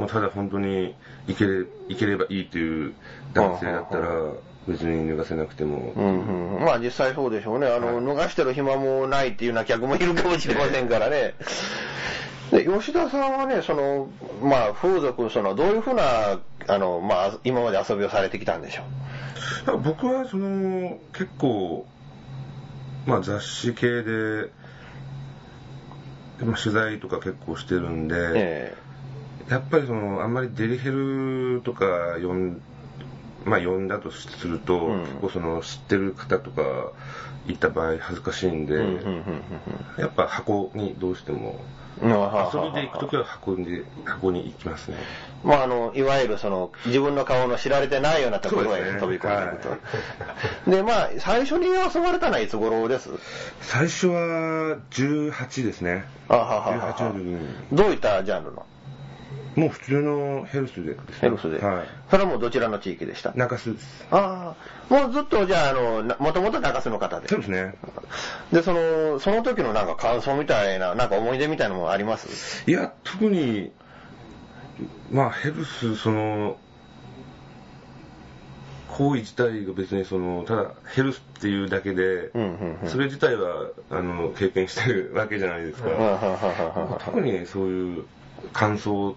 [0.09, 0.95] ただ本当に
[1.27, 2.95] 行けれ行ければいいっていう
[3.33, 4.09] 男性だったら、
[4.69, 7.67] 別に脱がせなくても、うんうん、まあ実際そうでしょうね。
[7.67, 11.35] あの、脱がしてる暇もないっていうような客もいるかもしれませんからね。
[12.51, 14.09] で、吉田さんはね、その、
[14.43, 19.79] まあ風俗、その、どういうふうな、あの、まあ今まで遊びをされてきたんでしょう？
[19.79, 21.87] 僕はその結構、
[23.07, 24.64] まあ、雑誌系で、まあ、
[26.39, 28.75] 取材とか結構してるんで、
[29.49, 32.61] やっぱりそのあんまりデリヘルとか読ん,、
[33.45, 36.93] まあ、読んだとすると、結構その知ってる方とか
[37.47, 38.75] 行った場合恥ずかしいんで、
[39.99, 41.61] やっぱ箱にどうしても、
[42.03, 42.09] 遊
[42.61, 44.97] びで行くときは箱に箱に行きますね。
[45.45, 49.63] まあ、あの、いわゆるその、自分の顔の知られてないようなところへ飛び込んでいく
[50.65, 50.71] と。
[50.71, 53.11] で,、まあ、最初に遊ばれたのはいつ頃です？
[53.61, 56.07] 最初は18ですね。
[56.29, 57.39] あははは18の時に。
[57.73, 58.65] どういったジャンルの？
[59.57, 61.05] もう普通のヘルスでですね。
[61.21, 61.61] ヘルスで。
[61.65, 61.87] はい。
[62.11, 63.33] それはもうどちらの地域でした？
[63.35, 64.07] 中洲です。
[64.11, 64.55] あ
[64.91, 67.29] あ、もうずっとじゃあ、あの、もともと中洲の方で？
[67.29, 67.75] そうですね。
[68.53, 72.69] で、その、その時のなんか感想みたいな、なんか思い出みたいなのもあります？
[72.69, 73.73] いや、特に、
[75.11, 76.59] まあヘルス、その、
[78.89, 82.31] 行為自体が別にその、ただヘルスっていうだけで、
[82.87, 86.99] それ自体は、あの、経験してるわけじゃないですか。
[87.05, 88.05] 特にそういう
[88.53, 89.17] 感想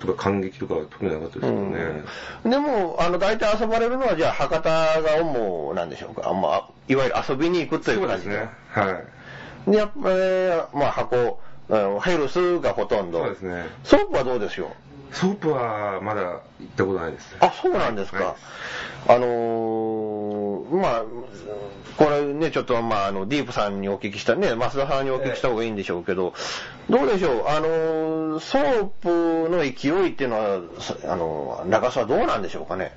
[0.00, 2.02] とか感激とかは特になかったですけどね。
[2.44, 6.28] でも、あの、大体遊ばれるのは、じゃあ、博多が主なんでしょうか？
[6.28, 8.50] あんま、いわゆる遊びに行くという感じそうですね。
[8.70, 9.02] は
[9.68, 9.70] い。
[9.70, 11.40] で、やっぱり、まあ、箱、
[12.02, 13.20] ヘルスがほとんど。
[13.20, 13.66] そうですね。
[13.84, 14.68] ソープはどうでしょう
[15.12, 17.36] ソープはまだ行ったことないです。
[17.40, 18.36] あ、そうなんですか。
[19.08, 21.04] あのーまあ、
[21.96, 26.32] これね、ちょっと、まあ、あの、ディープさんにお聞きした、ね、増田さんにお聞きした方がいいんでしょうけど、
[26.88, 32.96] どうでしょう、あの、ソープの勢いっていうのは、そあの、中洲はどうなんでしょうかね？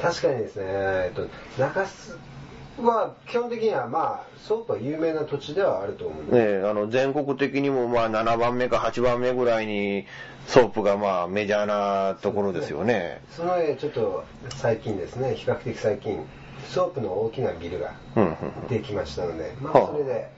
[0.00, 2.18] 確かにですね、えっと、中洲
[2.82, 6.60] は基本的にはまあ、ソープは有名な土地ではあると思うんです。
[6.62, 10.06] ね、あの、全国的にもまあ、7番目か8番目ぐらいに、
[10.50, 13.20] ソープがまあ、メジャーなところですよね。
[13.30, 14.24] その上、ちょっと
[14.56, 16.26] 最近ですね、比較的最近、
[16.68, 20.28] ソープの大きなビルがうんうんできましたので、まはああ、それで、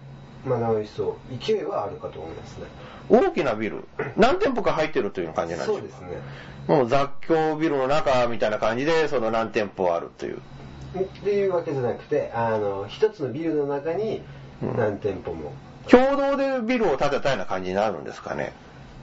[0.45, 2.67] まあ、なお一層、勢いはあるかと思いますね。
[3.09, 3.85] 大きなビル、
[4.19, 6.09] 何店舗か入ってるという感じなんでしょそうですね。
[6.69, 10.43] もう雑居ビルの中みたいな感じで、その何店舗あるという。
[11.01, 14.21] っていうわけじゃなくて、あの、一つのビルの中に
[14.77, 15.55] 何店舗も。
[15.89, 18.53] 共同でビルを建てたような感じになるんですかね。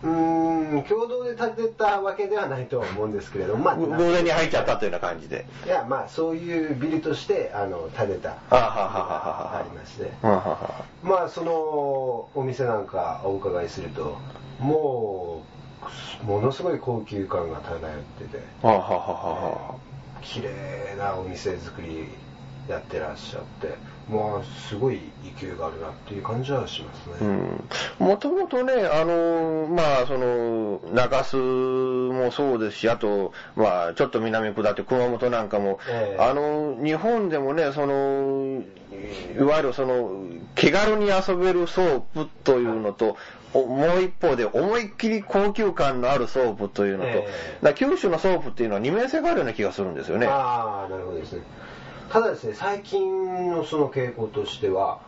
[0.04, 5.46] うーん、共同で建てたわけではないとは思うんですけれども、まあ、偶然に入っちゃったというような感じで。
[5.66, 10.12] いや、まあ、そういうビルとして、あの、建てた、ありまして。
[11.04, 11.52] まあ、その、
[12.34, 14.18] お店なんかお伺いすると、
[14.60, 15.44] も
[16.24, 17.82] う、ものすごい高級感が漂っ
[18.20, 18.44] てて、
[20.22, 22.08] 綺麗なお店作り
[22.68, 23.76] やってらっしゃって、
[24.10, 25.00] まあ、すごい
[25.40, 27.30] 勢いがあるなっていう感じはしますね。
[28.00, 38.64] もともとね、あの、まあ、その、中洲もそうですし、あと、まあ、ちょっと南下って熊本なんかも、ええあの、日本でもね、その、
[39.40, 40.24] いわゆるその、
[40.56, 43.16] 気軽に遊べるソープというのと、
[43.54, 50.28] おもう一方で思いっきり高級感のあるソープというのと、ええだから九州のソープっていうのは二面性があるような気がするんですよね。
[50.28, 51.42] ああ、なるほどですね。
[52.12, 55.00] ただですね、最近のその傾向としては、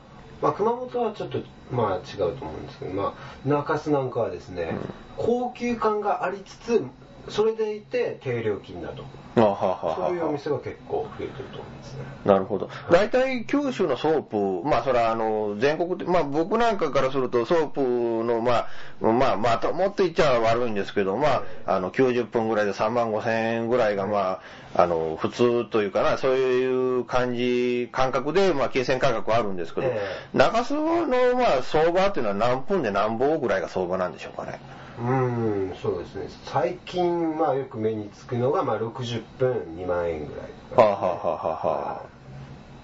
[0.42, 1.40] まあ、熊本はちょっと、
[1.72, 4.76] まあ、違うと思うんですけど、まあ、中洲なんかはですね、
[5.18, 6.84] 高級感がありつつ、
[7.30, 9.04] それでいて低料金だと。
[9.36, 12.04] あははそういうお店が結構増えてると思いますね。
[12.26, 12.70] なるほど。
[12.92, 18.68] 大体九州のソープ、まあそれはあの、全国的、まあ僕なんかからするとソープの、まあ、
[19.00, 24.42] まあまあともっと言っちゃ悪いんですけど、まあ、あの、90分ぐらいで3万5千円ぐらいがま
[24.76, 30.02] あ、あの、普通というかな、そういう感じ、感覚で、まあ、金銭感覚はあるんですけど、え
[30.34, 34.60] 中洲の、まあ、相場っていうのは何分で何本ぐらいが相場なんでしょうかね。
[35.00, 35.41] うーん、
[35.82, 36.28] そうですね。
[36.46, 42.02] 最近、まあ、よく目につくのが、まあ、60分2万円ぐらいとか、はあ、はあはあは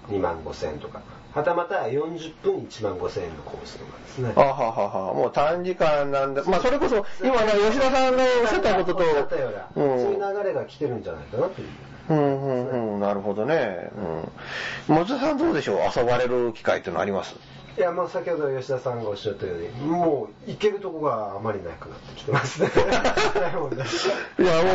[0.10, 1.02] あ、2万5千円とか。
[1.34, 4.34] はたまた40分1万5千円のコースとかですね。
[4.36, 11.68] あはははもう短時間なんで、まあそれこそ、今ね、吉田さんのおっしゃったことと、そういう流れが来てるんじゃないかなという。
[12.10, 13.92] うんうんうん、なるほどね。
[14.88, 14.96] うん。
[14.96, 16.00] 松田さんどうでしょう？
[16.00, 17.36] 遊ばれる機会っていうのあります？
[17.78, 22.72] いや、まあ、先ほど吉田さんがおっしゃったように、もう行けるとこがあまりなくなってきてます ね。
[24.40, 24.70] いや、も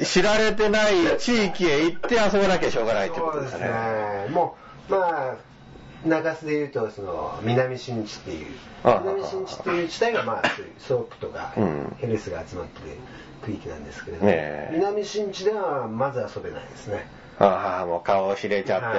[0.00, 3.58] う、知られてない地域へ行って遊ばなきゃしょうがないってことですね。
[3.58, 4.34] そうですね。
[4.34, 4.56] も
[4.88, 8.46] う、まあ、中洲で言うと、その、南新地っていう、
[8.84, 10.42] あ南新地っていう地帯が、まあ、
[10.78, 12.96] ソープとかうん、ヘルスが集まってる
[13.42, 17.08] 区域なんですけれど、ねえ南新地ではまず遊べないですね。
[17.38, 18.98] ああ、もう顔を知れちゃって、はい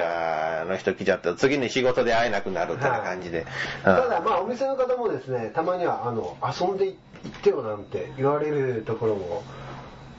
[0.62, 1.34] あの人来ちゃった。
[1.34, 3.46] 次に仕事で会えなくなるってな感じで。
[3.84, 6.94] ただ、まあ、お店の方もですね、たまには、あの、遊んで行
[7.28, 9.42] ってよなんて言われるところも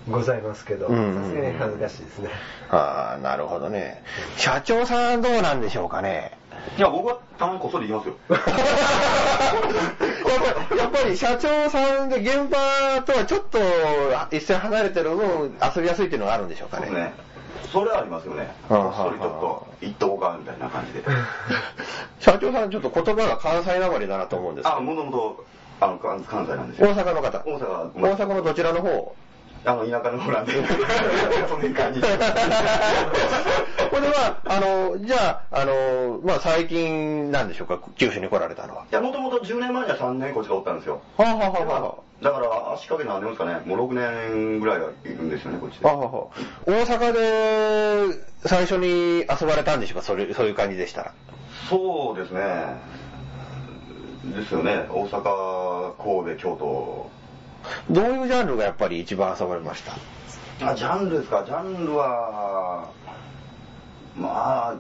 [0.09, 2.29] ございますけど、さうんうんうんすがに恥ずかしいですね。
[2.69, 4.03] ああ、なるほどね。
[4.37, 6.37] 社長さんどうなんでしょうかね。
[6.77, 8.35] いや、僕はたまにこっそり行きますよ。
[8.35, 8.37] や
[10.37, 13.59] っぱりやっぱり社長さんで現場とはちょっと
[14.35, 16.87] 一線離れてる分遊びやすいっていうのがあるんでしょうかね。
[16.87, 17.24] そうですね。
[17.71, 18.53] それはありますよね。
[18.69, 21.03] あこっそりちょっと行っとこうかみたいな感じで。
[22.19, 24.81] 社長さんちょっと言葉が関西なまりだなと思うんですけあ、ど。
[24.81, 25.45] もともと、
[25.81, 26.87] あの、関関西なんですよ。
[26.87, 27.43] 大阪の方。
[27.45, 29.15] 大阪、大阪のどちらの方？
[29.67, 30.53] あの、田舎の方なんで、
[31.49, 31.99] その感じ。
[31.99, 32.15] これ
[34.09, 38.83] は、あの、じゃあ、あの、まあ、最近なんでしょうか、九州に来られたのは。
[38.91, 41.01] いや、もともと10年前には3年こっちがおったんですよ。
[41.17, 45.87] はあ、はあはあはだから、足掛け何年ですかね、もう6年ぐらいはいるんですよね、こっちあ、で。
[45.87, 46.11] はあはあ
[46.65, 51.11] 大阪で最初に遊ばれたんでしょうか、それそういう感じでしたら。
[51.69, 52.77] そうですね。
[54.25, 57.09] ですよね、大阪、神戸、京都。
[57.91, 59.83] どういうジャンルがやっぱり一番遊ばれまし
[60.59, 60.71] た？
[60.71, 62.89] あ、ジャンルですか、ジャンルは、
[64.15, 64.75] まあ、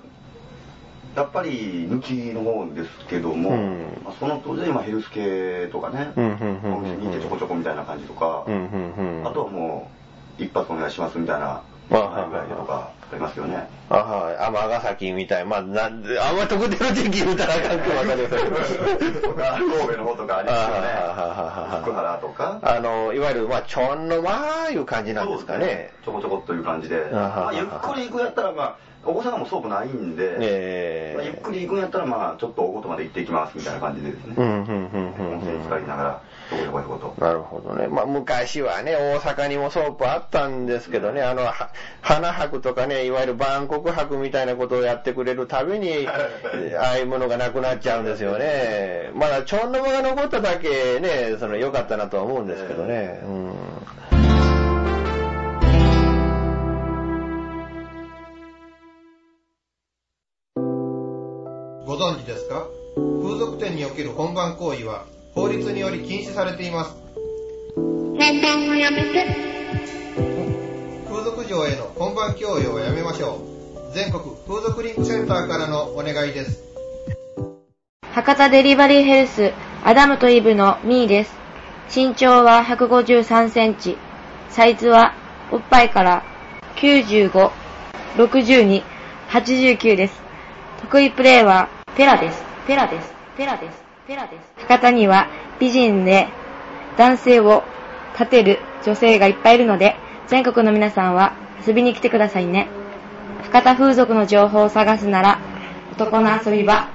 [1.15, 9.27] やっぱり抜きの方ですけども、うんまあその当時今ヘルス系とかね、お店に行ってちょこちょこみたいな感じとか、うんうんうん。
[9.27, 9.89] あとはも
[10.39, 13.69] う、一発お願いしますみたいなぐらいとかありますよね。
[13.89, 14.37] あはい。
[14.37, 15.45] 尼崎みたい。
[15.45, 19.33] まあ、なんで、あんま特定の地域言うたらあかんかもわかりませんけど。
[19.33, 20.87] 神戸の方とかありますよね。
[20.91, 22.59] あ福原とか。
[22.61, 25.93] あの、いわゆる、まあ、ちょんのまーいう感じなんですかね。
[26.03, 27.09] ちょこちょこっという感じで。
[27.13, 28.75] あまあ、ゆっくり行くやったら、まあ、
[29.05, 34.35] お子さんもそうくないんで、えまあ、ゆっくり行くんやったら、まあ、ちょっと雄琴まで行っていきますみたいな感じでですね。
[34.37, 37.25] 温泉使いながら、どこどこどこと。
[37.25, 37.87] なるほどね。
[37.87, 41.69] まあ、昔はね、大阪にもソープあったんですけどね、あの、は
[42.01, 49.11] 花博とかね、いわゆる万国博みたいなことをやってくれるたびに、ああいうものがなくなっちゃうんですよね。
[49.13, 53.21] まだ、ちょんの間が残っただけね、その、良かったなとは思うんですけどね。
[53.23, 54.14] うん。
[61.85, 62.65] ご存知ですか？
[62.95, 65.05] 風俗店における本番行為は
[65.35, 66.95] 法律により禁止されています。
[67.75, 69.35] 本番をやめて。
[71.07, 73.39] 風俗嬢への本番強要をやめましょ
[73.91, 73.93] う。
[73.93, 76.63] 全国風俗リンクセンターからのお願いです。
[78.13, 79.51] 博多デリバリーヘルス、
[79.83, 81.33] アダムとイブのミーです。
[81.95, 83.97] 身長は153センチ。
[84.49, 85.13] サイズは
[85.51, 86.23] おっぱいから
[86.77, 87.51] 95、
[88.17, 88.83] 62、
[89.29, 90.19] 89です。
[90.81, 92.43] 得意プレーはペラです。
[92.67, 93.13] ペラです。
[93.37, 93.83] ペラです。
[94.05, 94.67] ペラです。
[94.67, 95.27] 博多には
[95.59, 96.27] 美人で
[96.97, 97.63] 男性を
[98.19, 99.95] 立てる女性がいっぱいいるので、
[100.27, 101.33] 全国の皆さんは
[101.65, 102.67] 遊びに来てくださいね。
[103.43, 105.39] 博多風俗の情報を探すなら、
[105.93, 106.89] 男の遊び場、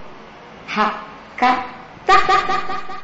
[0.66, 1.06] は、
[1.38, 1.64] か、
[2.06, 2.99] た。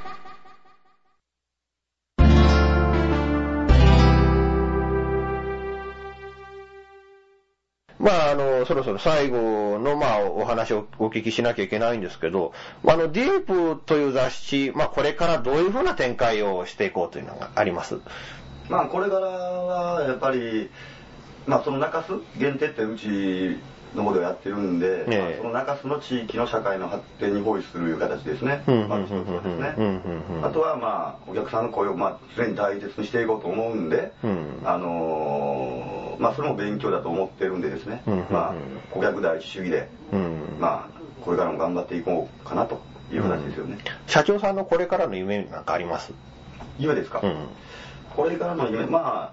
[8.06, 12.52] まあ、あの、そろそろ最後の、まあ、お話をお聞きしなきゃいけないんですけど、
[12.84, 17.98] まああの、ディープという雑誌、まあ、これからどういうふうな展開をしていこうというのがあります？
[18.68, 20.70] まあ、これからは、やっぱり、
[21.48, 23.58] まあ、その中洲限定ってうち
[23.96, 25.18] の方ではやってるんで、ええ。
[25.18, 28.62] まあその中洲の地域の社会の発展に奉仕するいう形ですね。
[28.66, 34.60] あとは、まあ、お客さんの声を、まあ、常に大切にしていこうと思うんで、うん。
[34.64, 38.54] あのーまあ、それも勉強だと思ってるんでですね、まあ、
[38.90, 40.56] 顧客第一主義で、うん。
[40.60, 42.80] まあ、これからも頑張っていこうかなと
[43.12, 43.78] いう形ですよね。
[44.06, 46.12] 社長さんのこれからの夢なんかあります？
[46.78, 47.34] 夢ですか、うん。
[48.14, 49.32] これからの夢、ま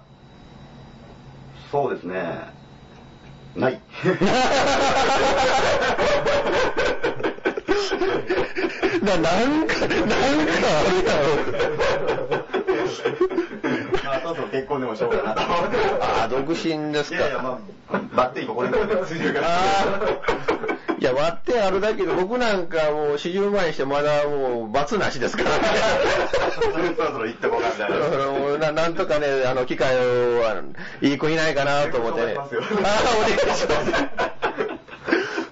[1.70, 2.52] そうですね、
[3.56, 3.80] ない。
[9.02, 10.30] な、なんか、なんかあ
[10.90, 12.44] るやろ。
[14.04, 15.76] まあ、そろそろ結婚でもしようかなと思って。
[16.00, 17.16] あ、独身ですか。
[17.16, 17.60] いやいや、ま
[17.90, 18.72] あ、バッテリーここに
[19.06, 19.48] ついてるから。
[20.98, 25.64] いや、割ってあるだけで、僕なんかもう40前にしてまだもう罰なしですからね。
[26.96, 28.72] そろそろ行ってこうかみたいな。
[28.72, 30.40] ななんとかね、あの、機会を、
[31.02, 32.34] いい子いないかなと思ってね。
[32.36, 34.14] ああ、お願いします。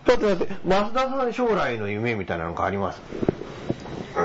[0.07, 3.00] ちょっと待って、増田さん将来の夢みたいなのがあります？
[4.16, 4.22] うー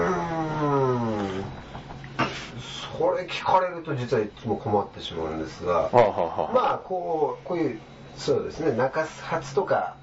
[1.42, 1.44] ん。
[2.98, 6.10] それ聞かれると実はいつも困ってしまうんですが、はあはあ
[6.44, 6.54] はあ。
[6.54, 7.80] まあこうこういう
[8.16, 9.96] そうですね中洲発とか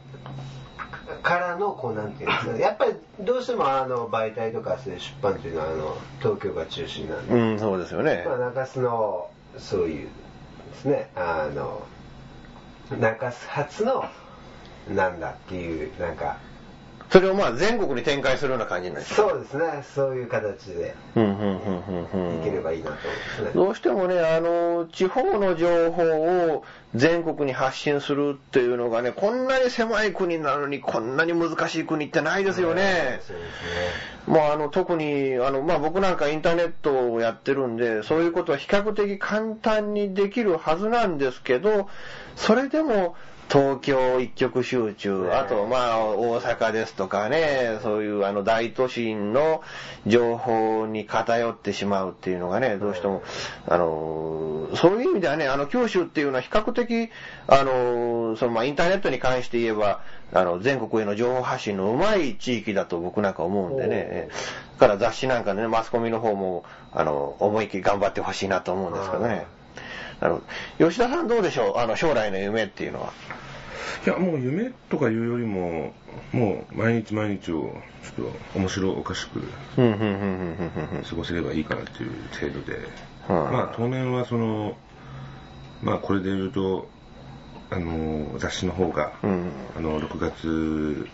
[1.22, 2.60] からのこうなんていうんですかね。
[2.60, 8.24] やっぱりどうしてもあの媒体とかそういう出版っていうのはあの東京が中心なんで、うん、そうですよね。
[8.24, 10.08] まあ、中洲のそういう
[10.70, 11.84] ですねあの
[13.00, 14.04] 中洲発の
[14.92, 16.36] なんだっていうなんか。
[17.10, 19.84] それをまあ全国に展開するような感じなんですそうですね。
[19.94, 20.96] そういう形で。
[21.14, 22.40] うん、うん、うん、うん、うん。
[22.40, 26.64] いければいいなと思いますね、どうしてもね、あの、地方の情報を
[26.94, 33.20] 全国に発信するっていうのがね、こんなに狭い国なのにこんなに難しい国ってないですよね。
[33.20, 33.50] そうです
[34.26, 34.34] ね。
[34.34, 41.88] もうあの、特に、あの、まあ、僕なんかインターネットをやってるんで、そういうことは比較的簡単にできるはずなんですけど、
[42.34, 43.14] それでも、
[43.50, 49.62] 東京一極集中、あと、まあ、大阪ですとかね、そういうあの大都心の
[50.06, 53.22] 情報に偏ってしまうっていうのがね、どうしても、
[53.68, 57.10] あの、そういう意味ではね、あの、九州っていうのは比較的、
[57.46, 60.00] あの、その、まあ、インターネットに関して言えば、
[60.32, 64.28] あの、全国への情報発信のうまい地域だと僕なんか思うんでね、
[64.80, 69.46] だから雑誌なんかでね、マスコミの方も、あの、思いっきり頑張ってほしいなと思うんですけどね。
[70.20, 70.42] なるほ
[70.78, 70.88] ど。
[70.88, 71.78] 吉田さんどうでしょう？
[71.78, 73.12] あの、将来の夢っていうのは。
[74.06, 75.94] いや、もう夢とかいうよりも、
[76.32, 79.40] もう毎日毎日をちょっと面白おかしく
[79.76, 82.78] うん、うん、うん、うん、うん、過ごせればいいかなっていう程度で、
[83.28, 84.76] はいまあ当面はその、
[85.82, 86.88] まあこれで言うと、
[87.70, 89.50] あの、雑誌の方が、うん。
[89.76, 91.08] あの、6月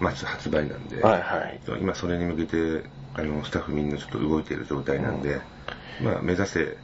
[0.00, 1.60] 末発売なんで、はいはい。
[1.80, 5.40] 今それに向けて、あの、スタッフみんなちょっと動いている状態なんで、
[6.02, 6.78] まあ目指せ、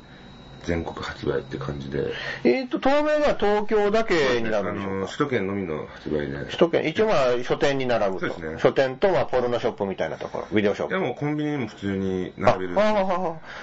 [0.64, 2.12] 全国発売って感じで。
[2.44, 5.06] えっ、と、当面は東京だけになるんでしょうか？
[5.06, 6.38] 首都圏のみの発売で。
[6.46, 8.58] 首都圏、一応まあ書店に並ぶと。
[8.58, 10.94] 書店とまあポルノショップみたいなところ、ビデオショップ。
[10.94, 12.80] いやもうコンビニにも普通に並べるし。
[12.80, 13.04] あああ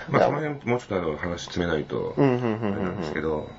[0.09, 2.35] まあその辺もうちょっとあの話詰めないと、あれな
[2.89, 3.49] んですけど。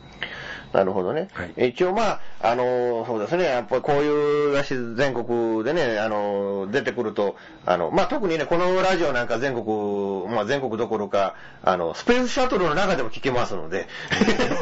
[0.73, 1.29] なるほどね。
[1.57, 13.89] 一応まあ、あの、そうですね、やっぱりこういう雑誌全国でね、あの、出てくると、あの、まあ特にね、このラジオなんか全国、まあ全国どころか、あの、スペースシャトルの中でも聞けますので、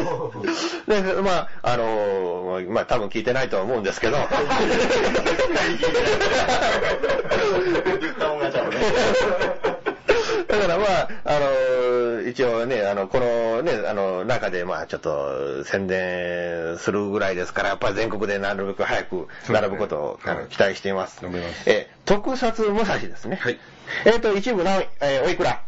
[0.87, 4.17] で、まあ、あの、まあ多分聞いてないとは思うんですけど、
[10.49, 21.21] だからまあ、あの、一応ね、あの、このね、あの、中でまあちょっと宣伝するぐらいですから、やっぱり全国でなるべく早く並ぶことを、あの期待しています。
[21.67, 23.37] え、特撮武蔵ですね。
[23.37, 23.59] はい。
[24.05, 25.63] えっ、と、一部何、えーおいくら？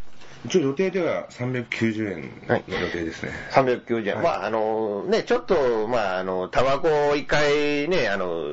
[0.47, 3.33] 一応予定では390円の予定ですね。
[3.51, 4.23] 390円。
[4.23, 8.45] まあ、あの、ね、ちょっと、まあ、あの、タバコを一回ね、あの、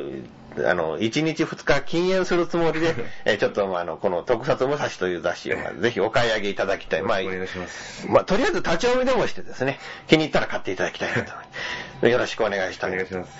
[0.64, 2.95] あの、1日2日禁煙するつもりで、
[3.26, 7.01] えーちょっと、まあ、あの、この特撮武蔵という雑誌を、まあぜひお買い上げいただきたい。
[7.01, 8.08] まあ、お願いします。
[8.08, 11.51] まあ、とりあえず立ち読みでもしてですね、気に入ったら買っていただきたいなと思いま
[12.01, 12.08] す。
[12.10, 12.91] よろしくお願いしたい。
[12.91, 13.32] お願いします。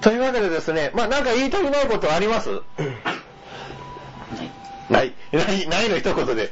[0.00, 2.50] というわけでですね、まあ、なんか言い足りないことあります？
[4.90, 6.50] ない、ない、ないの一言で。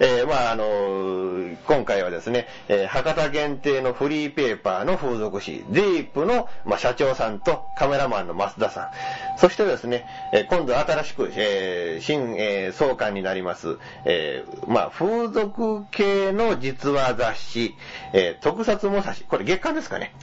[0.00, 1.34] えーまああの
[1.66, 8.90] 今回はですね、えー博多限定のフリーペーパーの風俗誌、ディープの、まあ、社長さんとカメラマンの増田さん、
[9.38, 17.74] そしてですね、えー今度新しく、えー新、えー創刊になります、えーまあ、風俗系の実話雑誌、
[18.12, 20.14] えー特撮武蔵、これ月刊ですかね。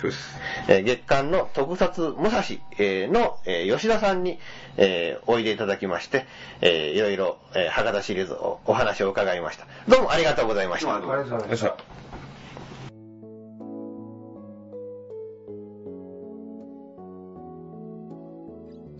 [0.68, 2.42] えー月刊の特撮武蔵、
[2.78, 4.40] えーの、えー吉田さんに、
[4.78, 6.26] えーおいでいただきまして、
[6.62, 9.68] えーいろいろ、えー博多シリーズおお話を伺いました。
[9.88, 10.96] どうもありがとうございました。
[10.96, 11.78] ありがとうございました。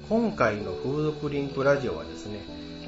[0.10, 2.40] 今回の風俗リンクラジオはですね、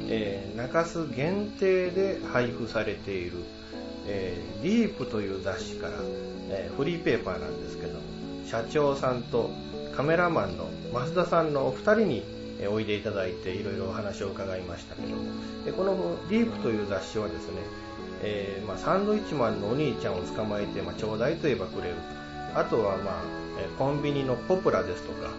[0.09, 3.37] えー中洲限定で配布されている、
[4.07, 5.93] えーディープという雑誌から、
[6.49, 7.99] えーフリーペーパーなんですけども
[8.45, 9.49] 社長さんと
[9.95, 12.25] カメラマンの増田さんのお二人に
[12.67, 15.23] おいでいただいていろいろお話を伺いましたけども。
[15.65, 17.61] でこのディープという雑誌はですね、
[18.21, 21.95] えーまあ、サンドイッチマンのお兄ちゃんを捕まえて、まあ、ちょうだいと言えばくれる
[22.55, 23.43] あとは、まあ
[23.77, 25.29] コンビニのポプラですとか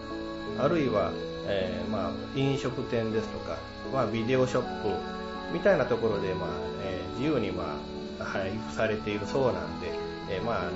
[0.57, 1.11] あるいは、
[1.47, 3.57] えーまあ、飲食店ですとか、
[3.93, 4.89] まあ、ビデオショップ
[5.53, 6.49] みたいなところで、まあ
[6.83, 7.77] えー自由に、ま
[8.19, 9.91] あ、配布されているそうなんで、
[10.29, 10.71] えまあ、あの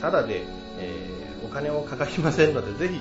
[0.00, 0.44] ただで、
[0.78, 1.08] え
[1.44, 3.00] お金もかかりませんのでぜひ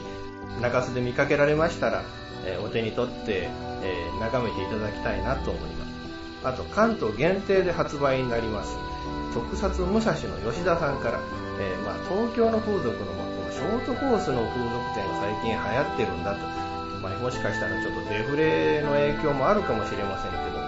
[0.62, 2.04] 中洲で見かけられましたら、
[2.46, 3.50] えお手に取って、
[3.82, 5.96] え眺めていただきたいなと思います。
[6.46, 8.78] あと関東限定で発売になります。
[9.34, 11.20] 特撮武蔵の吉田さんから、
[11.60, 16.40] えまあ、東京の風俗の、このショートコースの風俗店が最近流行ってるんだと、
[17.02, 20.66] まあ、もしかしたらちょっとデフレの影響もあるかもしれませんけども、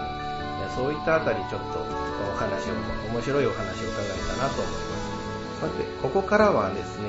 [0.74, 2.74] そういったあたりちょっとお話を
[3.14, 5.60] 面白いお話を伺えたなと思います。
[5.60, 7.08] さてここからはですね、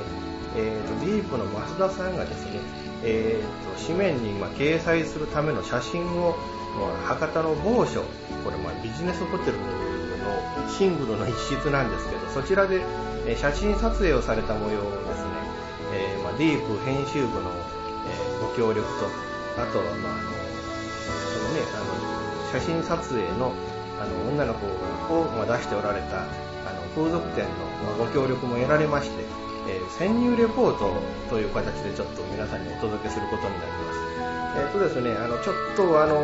[0.55, 2.61] えーとディープの増田さんがですね、
[3.03, 6.35] えーと紙面に掲載するための写真を、
[7.05, 8.03] 博多の某所
[8.43, 9.63] これまビジネスホテルの
[10.69, 12.81] シングルの一室なんですけどそちらで
[13.35, 15.31] 写真撮影をされた模様をですね、
[15.93, 17.51] えーまあ、ディープ編集部の、
[18.41, 19.05] ご協力と
[19.57, 20.19] あとは、まあ、
[21.33, 23.53] そのねあの写真撮影の
[23.99, 24.65] あの女の子
[25.13, 26.23] を、出しておられたあ
[26.73, 29.25] の風俗店の、ご協力も得られまして、
[29.69, 30.93] えー潜入レポート
[31.29, 33.99] という形でちょっと皆さんにお届けすることになります。
[34.57, 36.15] えっとですね、あのちょっとあの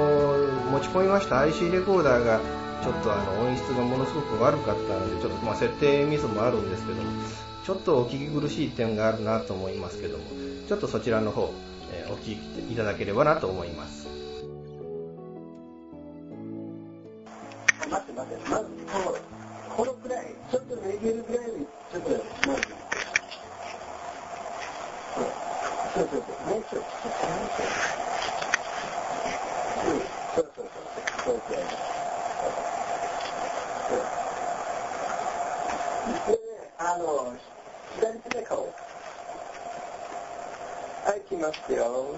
[0.71, 2.39] 持ち込みました IC レコーダーが
[2.83, 7.11] ちょっとあの音質がものすごく悪かったのでちょっとまあ設定ミスもあるんですけども
[7.63, 10.23] ちょっとお聞き苦しい点があるなと思いますけども
[10.67, 11.51] ちょっとそちらの方、
[11.93, 12.35] えーお聞
[12.67, 14.07] きいただければなと思います
[17.89, 19.15] 待って待って、まずこ
[19.73, 22.09] う、このくらい、ちょっとめげるぐらいに、ちょっと、
[22.49, 22.74] まず、
[36.77, 37.33] あの、
[37.95, 38.57] 左手で顔。
[41.05, 42.15] はい、来ますよ。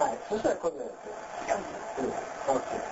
[0.00, 1.16] はい、そしたらこんなやつ。
[1.96, 2.14] うん、
[2.46, 2.84] OK。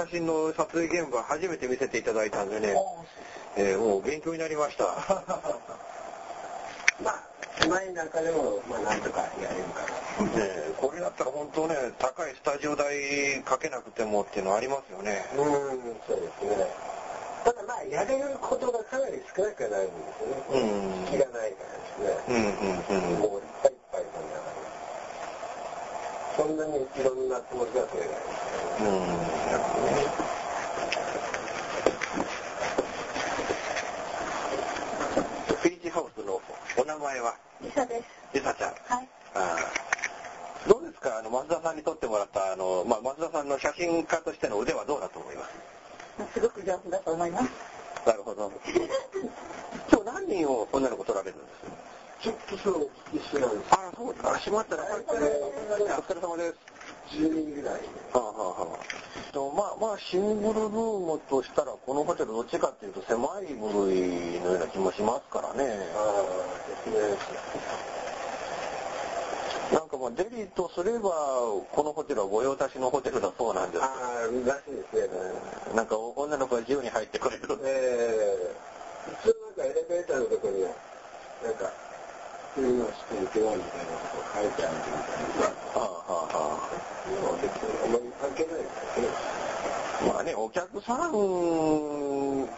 [0.00, 2.74] 写真の撮影現場初めて見せていただいたんでね、
[3.56, 4.84] えー、もう勉強になりました。
[7.04, 7.22] まあ
[7.68, 9.82] 前なんかでも、まあ、なんとかやれるか
[10.24, 10.30] な。
[10.40, 15.26] ねこれだったら本当ね、高いスタジオ代かけなくてもっていうのありますよね。
[15.36, 15.44] うん、
[16.08, 16.66] そうですね。
[17.44, 19.92] ただまあ、やれることがかなり少なくなるんで
[20.48, 20.62] すよね。
[20.64, 21.04] うん。
[21.12, 22.16] 気がないからですね。
[22.28, 22.38] うんう
[22.96, 23.18] んうん。
[23.20, 24.04] もういっぱいいっぱい
[26.36, 28.39] そんなにいろんなつもりが取れない。
[28.80, 29.58] うん、な。
[35.56, 36.40] フィーチハウスの
[36.76, 37.34] お名前は？
[37.62, 38.04] リサです。
[38.34, 38.70] リサちゃん。
[38.70, 39.08] はい。
[39.34, 39.56] あ
[40.68, 41.18] どうですか？
[41.18, 46.34] あの、松田さんに撮ってもらった、あの、まあ、松田さんの写真家としての腕はどうだと思います？
[46.34, 47.50] すごく上手だと思います。
[48.06, 48.50] なるほど。
[49.92, 51.60] 今日何人を女の子撮られるんです？
[51.60, 51.70] か
[52.22, 53.74] ちょっとそう、一緒なんです。
[53.74, 54.38] あ、そうですか。
[54.40, 55.20] しまったら、お疲
[56.14, 56.56] れ様です。
[57.16, 57.49] 12人
[60.08, 65.68] シングルルームとしたらこのホテルどっちかっていうと狭い部類のような気もしますからね。
[69.72, 71.10] なんかまあデリとすれば
[71.70, 73.84] このホテルは御用達のホテルだそうなんです。
[73.84, 75.74] ああ、らしいですね。
[75.76, 77.42] なんか女の子が自由に入ってくれる。
[77.64, 78.70] ええ
[79.22, 80.70] 普通なんかエレベーターのとこには、
[81.42, 81.70] なんか、
[82.54, 85.46] そういうのしていけないみたいなこと書いてあるみたいな。
[85.46, 86.90] はあはあはあ。
[87.22, 89.39] まあ別にあんまり関係ないですよね。
[90.06, 92.48] まあね、お客さんの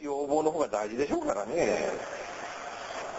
[0.00, 1.90] 要望の方が大事でしょうからね。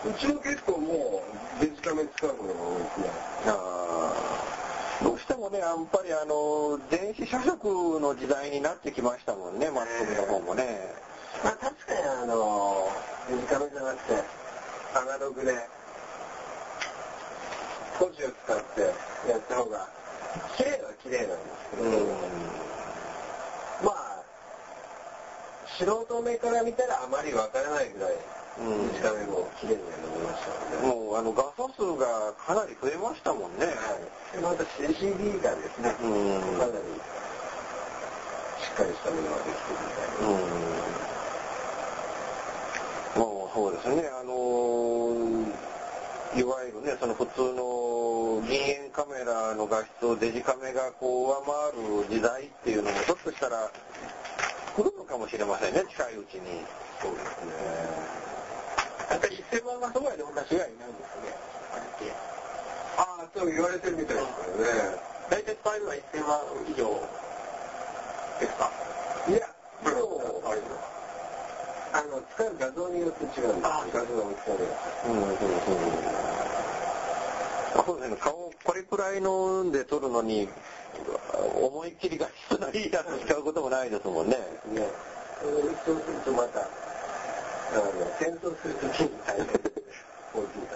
[0.06, 1.22] うちも結構も
[1.60, 3.10] うデジカメ使うのが多いですね。
[3.48, 10.80] あーどうしてもね、やっぱりあの、電子社食の時代になってきましたもんね、マスコミの方もね。
[11.44, 12.90] まあ確かにあの、
[13.30, 14.24] デジカメじゃなくて、
[14.96, 15.54] アナログで、
[18.00, 18.82] 文字を使って
[19.30, 19.88] やった方が、
[20.56, 22.77] 綺麗は綺麗なんですけど、
[23.84, 24.24] まあ、
[25.78, 28.14] 素人目から見たらあまりわからないぐらい、
[28.58, 33.68] うんデジカメも綺麗になりましたので、もうあの画素数がかなり増えましたもんね。
[34.34, 36.80] でまた CD がですね、うんかなり
[38.58, 40.28] しっかりしたものができてるみたいな。
[40.28, 40.30] う
[43.22, 43.24] ん。
[43.30, 45.54] もうそうですね、あのー
[46.36, 49.24] いわゆるね、その普通の銀塩カメ
[50.02, 53.72] ラの画質をデジカメがこう上回る時代っていうのもちょっとしたら
[54.76, 56.62] 来るのかもしれませんね、近いうちに。
[57.02, 57.54] そうですね。
[59.10, 61.34] やっぱり1000万がそばで同じぐらいになるんですね。
[62.98, 64.98] ああ、そう言われてるみたいですからね。
[65.30, 67.08] 大体使えるのは1000万以上
[68.40, 68.72] ですか？
[69.28, 69.40] いや、
[69.84, 70.62] でも、あれ
[71.94, 74.70] あの、使う画像によって違うんです画像の大きさで。
[75.06, 75.38] うんうんうん
[77.78, 80.50] あそうですね、顔これくらいのんで撮るのに、
[81.56, 84.36] 思いっきり画質のいいやつ使うこともないですもんね。
[84.68, 84.84] ね。
[85.86, 86.64] そうするとまた、あ
[87.80, 89.62] の、戦争するときに大変大きい
[90.68, 90.76] か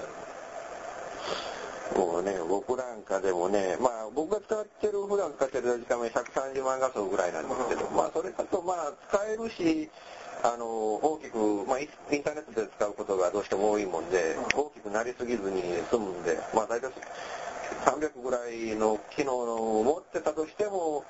[1.91, 1.99] ら。
[1.99, 9.89] もうね、僕なんかでもね、まあ僕が使ってる、普段使ってるデジカメ130万画素ぐらいなんですけど、まあそれだとまあ使えるし、
[10.43, 11.37] あの、大きく、
[11.67, 16.89] まあイインターネットで使うことがどうしても多いもんで、大きくなりすぎずに済むんで、まあ大体
[17.85, 21.03] 300ぐらいの機能を持ってたとしても、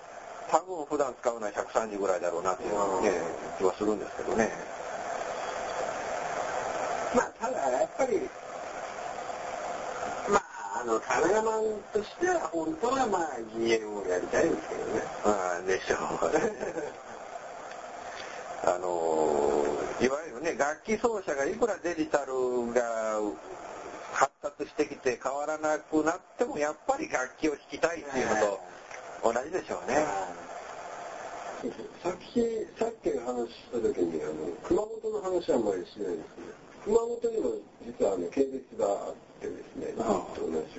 [0.49, 3.11] 多分普段使うのは130ぐらいだろうなっていう、ね、
[3.57, 4.49] 気はするんですけどね。
[7.15, 8.19] まあ、ただ、やっぱり、
[10.30, 11.63] まあ、あの、カメラマン
[11.93, 15.01] としては、本当はまあ、銀塩をやりたいですけどね。
[15.26, 15.99] ああ、でしょう。
[18.63, 23.19] あのーいわゆるね、楽器奏者がいくらデジタルが
[24.22, 29.97] 発達してきて変わらなくなっても、やっぱり楽器を弾きたいっていうのと同じでしょうね。
[32.05, 32.38] さっき、
[32.78, 36.53] さっき話した時に、あの、熊本の話はあんまりしないですけど、
[36.86, 40.05] 熊本にも実はあの、系列があってですね、ずっ
[40.38, 40.70] と同じ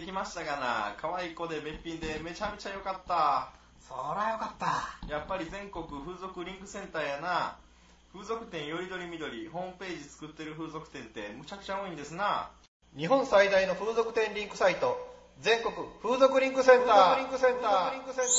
[0.00, 0.94] ってきましたがな。
[0.96, 3.52] 可愛い子でべっぴんでめちゃめちゃ良かった。
[3.86, 4.98] そら良かった。
[5.12, 7.56] やっぱり全国風俗リンクセンターやな。
[8.12, 12.48] 風俗店よりどりみどり、ホームページ作ってる風俗店ってむちゃくちゃ多いんですな。
[12.96, 14.98] 日本最大の風俗店リンクサイト
[15.40, 17.18] 全国風俗リンクセンター。
[17.18, 17.92] リンクセンター。
[17.92, 18.32] リンクセンター。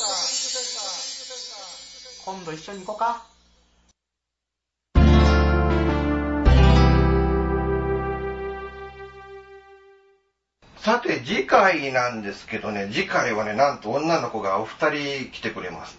[2.24, 3.31] 今度一緒に行こうか。
[10.82, 15.96] さて、次回なんですけどね、次回はね、なんと女の子がお二人来てくれます。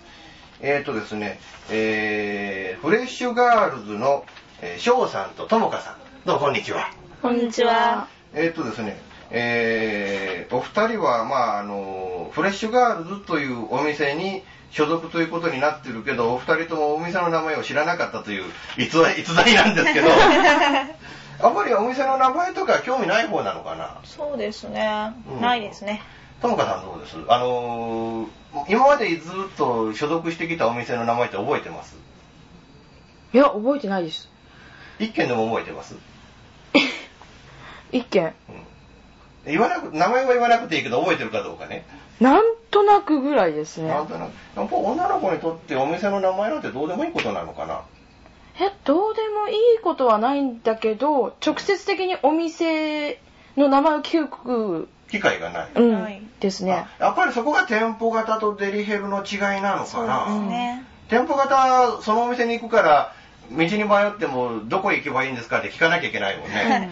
[0.59, 1.39] えーとですね、
[1.71, 4.25] えー、フレッシュガールズの、
[4.61, 5.95] えー、翔さんとともかさん。
[6.25, 6.91] どうもこんにちは。
[7.21, 8.09] こんにちは。
[8.34, 8.97] えーとですね、
[9.29, 18.43] えー、お二人は、まあ、あの、フレッシュガールズというお店に所属ということになってるけど、お二人ともお店の名前を知らなかったという
[18.77, 20.09] 逸話逸材なんですけど、
[21.41, 23.97] あんまりお店の名前とか興味ない方なのかな？
[24.03, 25.13] そうですね。
[25.29, 26.01] うんないですね。
[26.41, 27.15] ともかさんどうです？
[27.27, 28.27] あのー
[28.69, 31.95] 今までずっと所属してきたお店の名前って覚えてます？
[33.34, 34.29] いや、覚えてないです。
[34.99, 35.95] 一件でも覚えてます？
[37.91, 38.34] 一件。
[39.45, 41.86] 言わなく、名前は言わなくていいけど覚えてるかどうかね。
[42.19, 43.89] なんとなくぐらいですね。
[43.89, 44.31] なんとなく。
[44.55, 47.81] やっぱ女の子にとってお店の名前なんてどうでもいいことなのかな？
[48.60, 53.20] え、どうでもいいことはないんだけど、直接的にお店
[53.58, 55.70] の名前を聞く、機会がない。
[55.76, 56.86] うん、ですね。
[56.99, 60.86] やっぱりそこが店舗型とデリヘルの違いなのかなね。
[61.08, 63.14] 店舗型、そのお店に行くから、
[63.52, 66.89] 道に迷ってもどこ行けばいいんですかって聞かなきゃいけないもんね。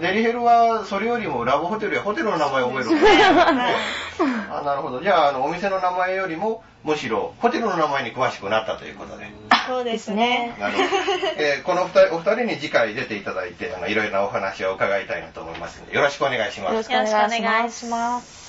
[0.00, 3.74] デリヘルはそれよりもラブホテルやホテルの名前を覚えるね
[4.50, 5.02] あなるほど。
[5.02, 9.30] じゃあ、あの、お店の名前よりも、むしろホテルの名前に詳しくなったということで。
[9.66, 10.54] そうですね。
[10.58, 10.84] なるほど。
[11.36, 16.72] えーこの二人、お二人に次回出ていただいて、あの、いろいろなお話を伺いたいなと思いますので、よろしくお願いします。
[16.72, 18.43] よろしくお願いします。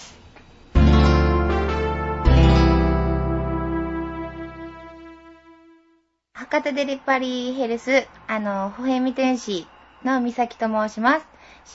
[6.38, 9.68] 博多デリパリーヘルス、あの、歩兵見天使
[10.04, 11.26] の美咲と申します。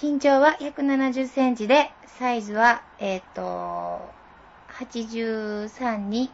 [0.02, 4.02] 身長は170センチで、サイズは、えっ、と、
[4.78, 6.30] 83に、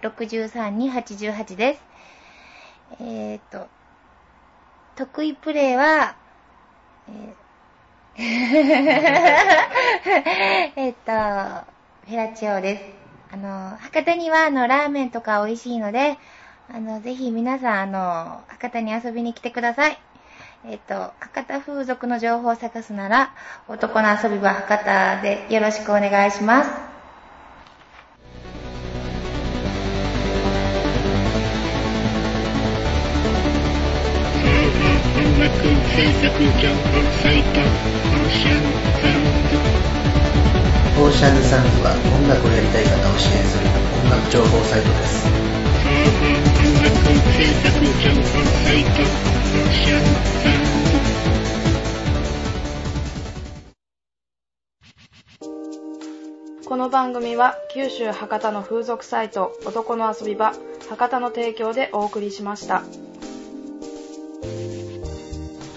[0.00, 1.82] 63に88です。
[2.98, 3.66] えっ、と、
[4.96, 6.16] 得意プレーは、
[7.10, 8.22] えー
[10.76, 12.84] えっと、フェラチオです。
[13.34, 16.16] あの、博多には、あの、ラーメンとか美味しいので、
[16.72, 19.98] あの、ぜひ皆さん、あの、博多に遊びに来てください。
[20.64, 23.34] えっと、博多風俗の情報を探すなら、
[23.66, 26.70] 男の遊び場博多でよろしくお願いします。
[35.16, 35.56] 音楽
[35.96, 36.84] 制作情報
[37.22, 38.62] サイトオーシャン
[39.00, 39.24] サウン
[40.94, 43.66] ドオーシャンサウンズは音楽をやりたい方を支援する
[44.04, 45.39] 音楽情報サイトです。
[56.66, 60.52] この番組は九州博多の風俗サイト男の遊び場
[60.88, 62.82] 博多の提供でお送りしました。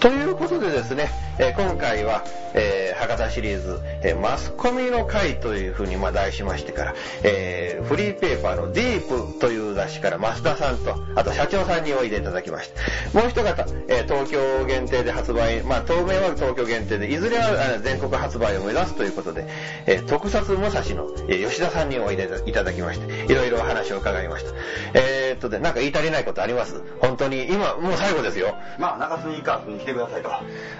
[0.04, 12.70] ということでですね、え今回は、えー博多シリーズ、えーマスコミの会というふうにま題しましてから、えーフリーペーパーのディープという雑誌から増田さんと、あと社長さんにおいでいただきまし
[13.12, 13.18] た。
[13.18, 19.46] もう一方、え東京限定で発売、まあ当面は東京限定で、いずれは全国発売を目指すということで、
[19.86, 24.52] え特撮武蔵の、え吉田さんにおいでいただきまして、いろいろお話を伺いました。
[24.92, 26.82] えっとで、なんか言い足りないことあります？
[27.00, 28.54] 本当に、今、もう最後ですよ。
[28.78, 30.30] まあ、中洲にカープに来てくださいと。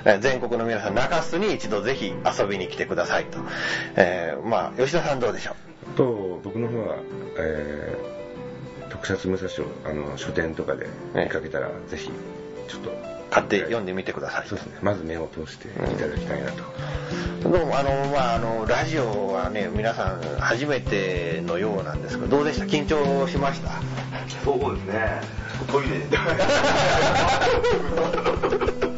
[0.05, 3.39] えー全国の皆さん、中洲に一度ぜひ遊びに来てくださいと。
[3.97, 5.53] えーまあ、吉田さんどうでしょ
[5.95, 5.97] う？
[5.97, 6.97] と僕の方は、
[7.39, 8.15] えー
[8.91, 12.09] 特撮武蔵をあの書店とかで見かけたら、ぜひ
[12.69, 12.91] ちょっと
[13.35, 14.49] 買って読んでみてください。
[14.49, 16.63] そうですねまず目を通していただきたいなと、
[17.43, 22.65] どうも、あの、まあ、あの、ラジオはね、皆さん初めてのようなんですけど、どうでした？
[22.67, 23.71] 緊張しました？
[24.45, 25.21] そうですね。
[25.67, 26.05] トイレで。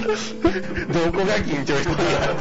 [0.06, 1.90] どこが緊張した？
[1.94, 2.36] んやい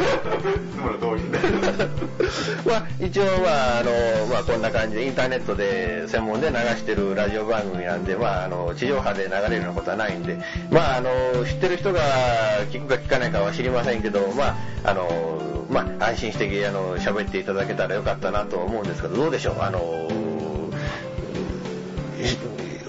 [0.71, 1.39] つもの通りで。
[2.69, 10.37] まあ、一応、まあ、あの、まあ、こんな感じでインターネットで専門で流してるラジオ番組なんで、まあ、あの、地上波で流れるようなことはないんで、
[10.71, 11.09] まあ、あの、
[11.45, 12.01] 知ってる人が
[12.71, 19.55] 聞くか聞かないかは知りませんけど、まあ、あの、まあ、安心して、あの、喋っていただけたらよかったなと思うんですけど、どうでしょう？
[19.61, 19.79] あの、
[22.23, 22.37] し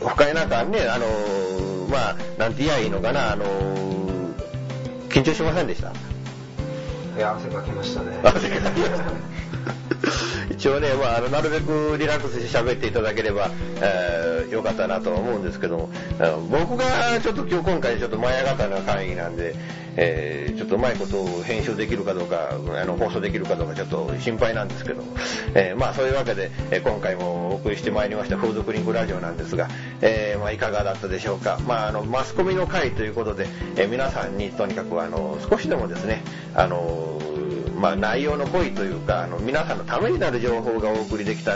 [0.02, 1.06] 他になんかね、あの、
[1.88, 3.44] まあ、なんて言えばいいのかな、あの、
[5.08, 5.90] 緊張しませんでした？
[7.16, 8.18] いや、汗かきましたね。
[8.22, 9.04] 汗かきました。
[10.50, 13.50] 一応ね、まあ、あのなるべくリラックスして喋っていただければ、
[13.80, 15.90] えーよかったなとは思うんですけども、
[16.50, 19.54] 僕がちょっと今日今回ちょっと前上がったの会議なんで、
[19.96, 25.02] えーちょっとうまいことを編集できるかどうか、あの、放送できるかどうかちょっと心配なんですけど、
[25.54, 29.68] えーまあそういうわけで、えー今回もお送りしてまいりましたフードクリンクラジオなんですが、
[30.00, 31.58] えーまあいかがだったでしょうか。
[31.66, 33.46] まああの、マスコミの会ということで、
[33.76, 36.22] えー皆さんにとにかくあの、少しでもですね、
[36.54, 37.20] あの、
[37.76, 41.54] まあ内容の濃いというか、あの、皆さんのためになる情報がお送りできた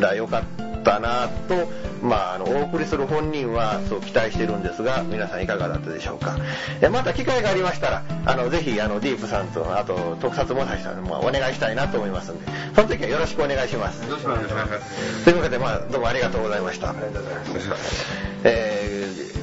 [0.00, 1.68] らよかったなと、
[2.02, 6.36] まあ、あの、お送りする本人はそう期待してるんですが、皆さんいかがだったでしょうか。
[6.80, 14.04] えまた機会がありましたら、あの、ぜひ、あの、ディープさんと、あと、特撮もさしさんもお願いしたいなと思いますんで、その時はよろしくお願いします。
[14.04, 15.24] よろしくお願いします。
[15.24, 16.90] というわけで、まあ、どうもありがとうございました。
[16.90, 18.06] ありがとうございます。
[18.44, 19.41] えー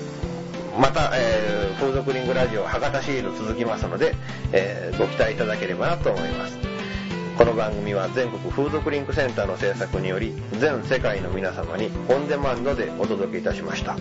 [0.80, 4.16] また、えー、風俗リングラジオ博多シール続きますので、
[4.54, 6.58] えーご期待いただければなと思います。
[7.38, 13.96] この番組は全国風俗リンクセンターの制作により、全世界の皆様にオンデマンドでお届けいたしました。